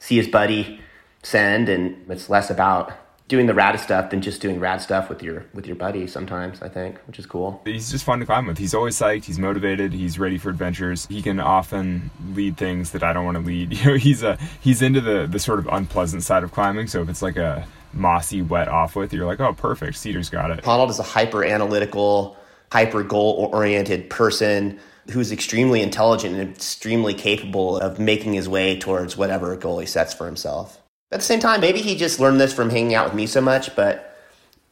see 0.00 0.16
his 0.16 0.26
buddy 0.26 0.80
send, 1.22 1.68
and 1.68 2.10
it's 2.10 2.28
less 2.28 2.50
about 2.50 2.92
doing 3.32 3.46
the 3.46 3.54
rad 3.54 3.80
stuff 3.80 4.10
than 4.10 4.20
just 4.20 4.42
doing 4.42 4.60
rad 4.60 4.82
stuff 4.82 5.08
with 5.08 5.22
your 5.22 5.46
with 5.54 5.66
your 5.66 5.74
buddy 5.74 6.06
sometimes 6.06 6.60
i 6.60 6.68
think 6.68 6.98
which 7.06 7.18
is 7.18 7.24
cool. 7.24 7.62
He's 7.64 7.90
just 7.90 8.04
fun 8.04 8.20
to 8.20 8.26
climb 8.26 8.46
with. 8.46 8.58
He's 8.58 8.74
always 8.74 8.94
psyched. 8.94 9.24
He's 9.24 9.38
motivated. 9.38 9.94
He's 9.94 10.18
ready 10.18 10.36
for 10.36 10.50
adventures. 10.50 11.06
He 11.06 11.22
can 11.22 11.40
often 11.40 12.10
lead 12.34 12.58
things 12.58 12.90
that 12.90 13.02
i 13.02 13.14
don't 13.14 13.24
want 13.24 13.38
to 13.38 13.42
lead. 13.42 13.72
You 13.78 13.92
know 13.92 13.96
he's 13.96 14.22
a 14.22 14.36
he's 14.60 14.82
into 14.82 15.00
the 15.00 15.26
the 15.26 15.38
sort 15.38 15.60
of 15.60 15.66
unpleasant 15.68 16.24
side 16.24 16.44
of 16.44 16.52
climbing 16.52 16.88
so 16.88 17.00
if 17.00 17.08
it's 17.08 17.22
like 17.22 17.38
a 17.38 17.66
mossy 17.94 18.42
wet 18.42 18.68
off 18.68 18.96
with 18.96 19.14
you're 19.14 19.24
like 19.24 19.40
oh 19.40 19.54
perfect. 19.54 19.96
Cedar's 19.96 20.28
got 20.28 20.50
it. 20.50 20.62
Honnold 20.62 20.90
is 20.90 20.98
a 20.98 21.02
hyper 21.02 21.42
analytical 21.42 22.36
hyper 22.70 23.02
goal 23.02 23.48
oriented 23.54 24.10
person 24.10 24.78
who's 25.10 25.32
extremely 25.32 25.80
intelligent 25.80 26.36
and 26.36 26.50
extremely 26.50 27.14
capable 27.14 27.78
of 27.78 27.98
making 27.98 28.34
his 28.34 28.46
way 28.46 28.78
towards 28.78 29.16
whatever 29.16 29.56
goal 29.56 29.78
he 29.78 29.86
sets 29.86 30.12
for 30.12 30.26
himself 30.26 30.81
at 31.12 31.20
the 31.20 31.24
same 31.24 31.40
time, 31.40 31.60
maybe 31.60 31.80
he 31.82 31.94
just 31.94 32.18
learned 32.18 32.40
this 32.40 32.52
from 32.54 32.70
hanging 32.70 32.94
out 32.94 33.04
with 33.04 33.14
me 33.14 33.26
so 33.26 33.40
much, 33.40 33.76
but 33.76 34.18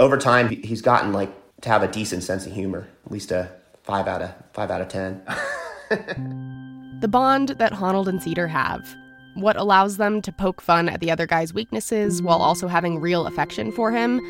over 0.01 0.17
time 0.17 0.49
he's 0.49 0.81
gotten 0.81 1.13
like 1.13 1.31
to 1.61 1.69
have 1.69 1.83
a 1.83 1.89
decent 1.89 2.23
sense 2.23 2.47
of 2.47 2.53
humor, 2.53 2.89
at 3.05 3.13
least 3.13 3.31
a 3.31 3.51
five 3.83 4.09
out 4.09 4.23
of 4.23 4.33
five 4.55 4.71
out 4.71 4.81
of 4.81 4.89
ten. 4.89 5.23
the 7.01 7.09
bond 7.09 7.51
that 7.51 7.73
Honnold 7.73 8.07
and 8.07 8.23
Cedar 8.23 8.49
have, 8.49 8.97
what 9.35 9.57
allows 9.57 9.99
them 9.99 10.23
to 10.23 10.33
poke 10.33 10.63
fun 10.63 10.89
at 10.89 11.01
the 11.01 11.11
other 11.11 11.27
guy's 11.27 11.53
weaknesses 11.53 12.23
while 12.23 12.41
also 12.41 12.69
having 12.69 12.99
real 12.99 13.27
affection 13.27 13.71
for 13.71 13.93
him, 13.93 14.21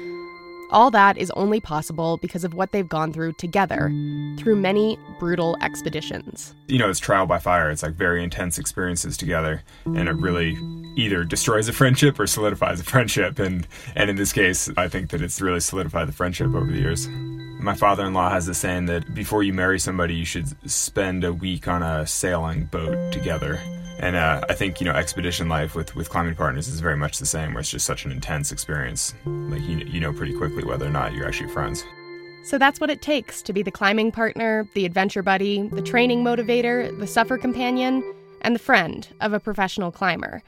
all 0.71 0.91
that 0.91 1.19
is 1.19 1.31
only 1.33 1.61
possible 1.61 2.17
because 2.19 2.45
of 2.45 2.55
what 2.55 2.73
they've 2.73 2.89
gone 2.89 3.13
through 3.13 3.33
together 3.35 3.93
through 4.39 4.57
many 4.57 4.99
brutal 5.19 5.57
expeditions. 5.61 6.55
You 6.67 6.79
know, 6.79 6.89
it's 6.89 6.99
trial 6.99 7.27
by 7.27 7.39
fire. 7.39 7.71
It's 7.71 7.83
like 7.83 7.95
very 7.95 8.23
intense 8.23 8.59
experiences 8.59 9.17
together, 9.17 9.63
and 9.85 10.09
it 10.09 10.17
really 10.17 10.57
either 10.97 11.25
destroys 11.25 11.69
a 11.69 11.73
friendship 11.73 12.19
or 12.19 12.27
solidifies 12.27 12.81
a 12.81 12.85
friendship. 12.85 13.39
And 13.39 13.67
and 13.95 14.11
in 14.11 14.17
this 14.17 14.33
case, 14.33 14.71
I 14.77 14.89
think 14.89 15.11
that 15.11 15.23
it's 15.23 15.41
really 15.41 15.61
solidified 15.61 16.09
the 16.09 16.13
friendship 16.13 16.55
over 16.55 16.71
the 16.71 16.79
years. 16.79 17.09
My 17.09 17.75
father-in-law 17.75 18.31
has 18.31 18.47
the 18.47 18.55
saying 18.55 18.87
that 18.87 19.15
before 19.15 19.43
you 19.43 19.53
marry 19.53 19.79
somebody, 19.79 20.15
you 20.15 20.25
should 20.25 20.49
spend 20.71 21.25
a 21.25 21.33
week 21.33 21.69
on 21.69 21.83
a 21.83 22.07
sailing 22.07 22.65
boat 22.65 23.13
together. 23.13 23.61
And 24.01 24.17
uh, 24.17 24.41
I 24.49 24.55
think 24.55 24.81
you 24.81 24.87
know 24.87 24.93
expedition 24.93 25.49
life 25.49 25.75
with 25.75 25.95
with 25.95 26.09
climbing 26.09 26.35
partners 26.35 26.69
is 26.69 26.81
very 26.81 26.97
much 26.97 27.19
the 27.19 27.27
same, 27.27 27.53
where 27.53 27.61
it's 27.61 27.71
just 27.71 27.87
such 27.87 28.07
an 28.07 28.13
intense 28.13 28.51
experience. 28.51 29.15
Like 29.27 29.63
you 29.63 29.77
you 29.79 30.01
know 30.01 30.13
pretty 30.13 30.33
quickly 30.33 30.65
whether 30.65 30.87
or 30.87 30.91
not 30.91 31.13
you're 31.13 31.29
actually 31.29 31.51
friends. 31.51 31.85
So 32.43 32.57
that's 32.57 32.81
what 32.81 32.89
it 32.89 33.03
takes 33.03 33.43
to 33.43 33.53
be 33.53 33.63
the 33.63 33.71
climbing 33.71 34.11
partner, 34.11 34.67
the 34.75 34.87
adventure 34.87 35.23
buddy, 35.23 35.69
the 35.69 35.83
training 35.83 36.25
motivator, 36.25 36.99
the 36.99 37.07
suffer 37.07 37.37
companion, 37.37 38.03
and 38.41 38.55
the 38.55 38.61
friend 38.61 39.07
of 39.21 39.35
a 39.35 39.41
professional 39.41 39.93
climber. 39.93 40.43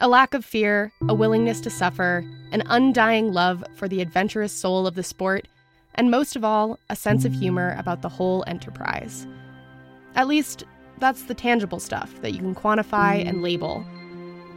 A 0.00 0.08
lack 0.08 0.34
of 0.34 0.44
fear, 0.44 0.92
a 1.08 1.14
willingness 1.14 1.60
to 1.60 1.70
suffer, 1.70 2.24
an 2.50 2.64
undying 2.66 3.32
love 3.32 3.64
for 3.76 3.86
the 3.86 4.00
adventurous 4.00 4.52
soul 4.52 4.88
of 4.88 4.96
the 4.96 5.04
sport, 5.04 5.46
and 5.94 6.10
most 6.10 6.34
of 6.34 6.44
all, 6.44 6.80
a 6.90 6.96
sense 6.96 7.24
of 7.24 7.32
humor 7.32 7.76
about 7.78 8.02
the 8.02 8.08
whole 8.08 8.42
enterprise. 8.48 9.26
At 10.16 10.28
least, 10.28 10.64
that's 11.00 11.24
the 11.24 11.34
tangible 11.34 11.80
stuff 11.80 12.12
that 12.22 12.32
you 12.32 12.38
can 12.38 12.54
quantify 12.54 13.24
and 13.26 13.38
mm. 13.38 13.42
label. 13.42 13.84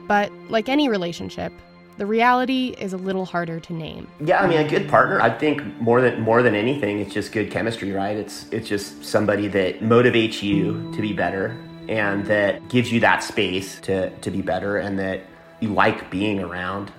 But 0.08 0.32
like 0.49 0.69
any 0.69 0.89
relationship, 0.89 1.54
the 1.97 2.06
reality 2.06 2.75
is 2.80 2.93
a 2.93 2.97
little 2.97 3.25
harder 3.25 3.60
to 3.60 3.73
name. 3.73 4.08
Yeah, 4.23 4.41
I 4.41 4.47
mean, 4.47 4.60
a 4.60 4.67
good 4.67 4.89
partner. 4.89 5.21
I 5.21 5.30
think 5.30 5.63
more 5.80 6.01
than 6.01 6.21
more 6.21 6.41
than 6.41 6.56
anything, 6.56 6.99
it's 6.99 7.13
just 7.13 7.32
good 7.32 7.51
chemistry, 7.51 7.91
right? 7.91 8.17
It's 8.17 8.47
it's 8.51 8.67
just 8.67 9.06
somebody 9.06 9.47
that 9.49 9.82
motivates 9.82 10.41
you 10.41 10.91
to 10.95 11.01
be 11.01 11.13
better 11.13 11.58
and 11.88 12.25
that 12.25 12.67
gives 12.69 12.91
you 12.91 12.99
that 13.01 13.23
space 13.23 13.80
to 13.82 14.10
to 14.10 14.32
be 14.32 14.41
better 14.41 14.77
and 14.77 14.97
that 14.99 15.21
you 15.60 15.69
like 15.73 16.10
being 16.10 16.39
around. 16.39 16.91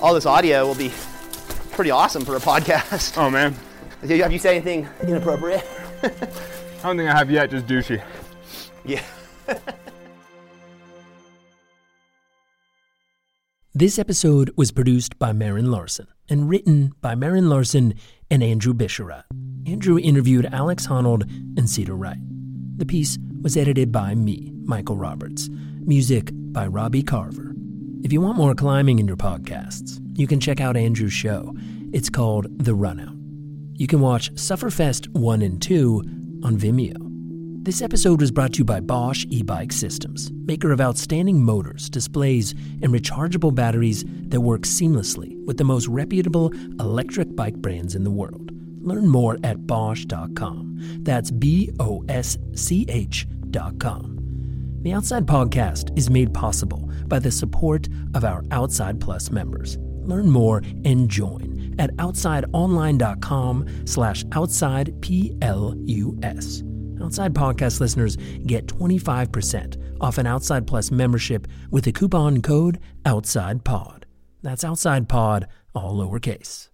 All 0.00 0.14
this 0.14 0.26
audio 0.26 0.66
will 0.66 0.74
be 0.74 0.92
pretty 1.70 1.90
awesome 1.90 2.24
for 2.24 2.36
a 2.36 2.40
podcast. 2.40 3.16
Oh 3.16 3.30
man, 3.30 3.54
have 4.00 4.32
you 4.32 4.38
said 4.38 4.54
anything 4.56 4.88
inappropriate? 5.02 5.64
I 6.78 6.82
don't 6.82 6.96
think 6.96 7.10
I 7.10 7.16
have 7.16 7.30
yet. 7.30 7.50
Just 7.50 7.66
douchey. 7.66 8.02
Yeah. 8.84 9.02
This 13.74 13.96
episode 13.96 14.50
was 14.56 14.72
produced 14.72 15.20
by 15.20 15.32
Marin 15.32 15.70
Larson 15.70 16.08
and 16.28 16.48
written 16.48 16.90
by 17.00 17.14
Marin 17.14 17.48
Larson 17.48 17.94
and 18.28 18.42
Andrew 18.42 18.74
Bisharat. 18.74 19.22
Andrew 19.68 19.96
interviewed 19.96 20.46
Alex 20.46 20.88
Honnold 20.88 21.22
and 21.56 21.70
Cedar 21.70 21.94
Wright. 21.94 22.18
The 22.76 22.86
piece 22.86 23.18
was 23.40 23.56
edited 23.56 23.92
by 23.92 24.16
me, 24.16 24.50
Michael 24.64 24.96
Roberts. 24.96 25.48
Music 25.82 26.30
by 26.34 26.66
Robbie 26.66 27.04
Carver. 27.04 27.54
If 28.02 28.12
you 28.12 28.20
want 28.20 28.36
more 28.36 28.56
climbing 28.56 28.98
in 28.98 29.06
your 29.06 29.16
podcasts, 29.16 30.00
you 30.18 30.26
can 30.26 30.40
check 30.40 30.60
out 30.60 30.76
Andrew's 30.76 31.12
show. 31.12 31.54
It's 31.92 32.10
called 32.10 32.46
The 32.58 32.72
Runout. 32.72 33.16
You 33.78 33.86
can 33.86 34.00
watch 34.00 34.34
Sufferfest 34.34 35.06
1 35.10 35.40
and 35.40 35.62
2 35.62 36.02
on 36.42 36.56
Vimeo. 36.56 36.96
This 37.64 37.82
episode 37.82 38.20
was 38.20 38.30
brought 38.30 38.54
to 38.54 38.58
you 38.58 38.64
by 38.64 38.80
Bosch 38.80 39.26
e 39.28 39.42
Bike 39.42 39.72
Systems, 39.72 40.30
maker 40.32 40.72
of 40.72 40.80
outstanding 40.80 41.42
motors, 41.42 41.90
displays, 41.90 42.52
and 42.82 42.94
rechargeable 42.94 43.54
batteries 43.54 44.04
that 44.28 44.40
work 44.40 44.62
seamlessly 44.62 45.36
with 45.44 45.58
the 45.58 45.64
most 45.64 45.86
reputable 45.88 46.50
electric 46.80 47.36
bike 47.36 47.56
brands 47.56 47.94
in 47.94 48.04
the 48.04 48.10
world. 48.10 48.52
Learn 48.80 49.06
more 49.06 49.36
at 49.44 49.66
Bosch.com. 49.66 51.00
That's 51.02 51.30
B 51.30 51.70
O 51.78 52.04
S 52.08 52.38
C 52.54 52.86
H.com. 52.88 54.18
The 54.82 54.92
Outside 54.92 55.26
Podcast 55.26 55.96
is 55.98 56.08
made 56.08 56.32
possible 56.32 56.88
by 57.06 57.18
the 57.18 57.32
support 57.32 57.88
of 58.14 58.24
our 58.24 58.44
Outside 58.50 59.00
Plus 59.00 59.30
members. 59.30 59.76
Learn 59.80 60.30
more 60.30 60.62
and 60.84 61.10
join 61.10 61.57
at 61.78 61.94
outsideonline.com 61.96 63.86
slash 63.86 64.24
outside 64.32 65.00
P-L-U-S. 65.00 66.62
Outside 67.02 67.34
Podcast 67.34 67.80
listeners 67.80 68.16
get 68.46 68.66
25% 68.66 69.96
off 70.00 70.18
an 70.18 70.26
Outside 70.26 70.66
Plus 70.66 70.90
membership 70.90 71.46
with 71.70 71.84
the 71.84 71.92
coupon 71.92 72.42
code 72.42 72.80
OUTSIDEPOD. 73.04 74.04
That's 74.42 74.64
Outside 74.64 75.08
Pod, 75.08 75.46
all 75.74 75.96
lowercase. 75.96 76.68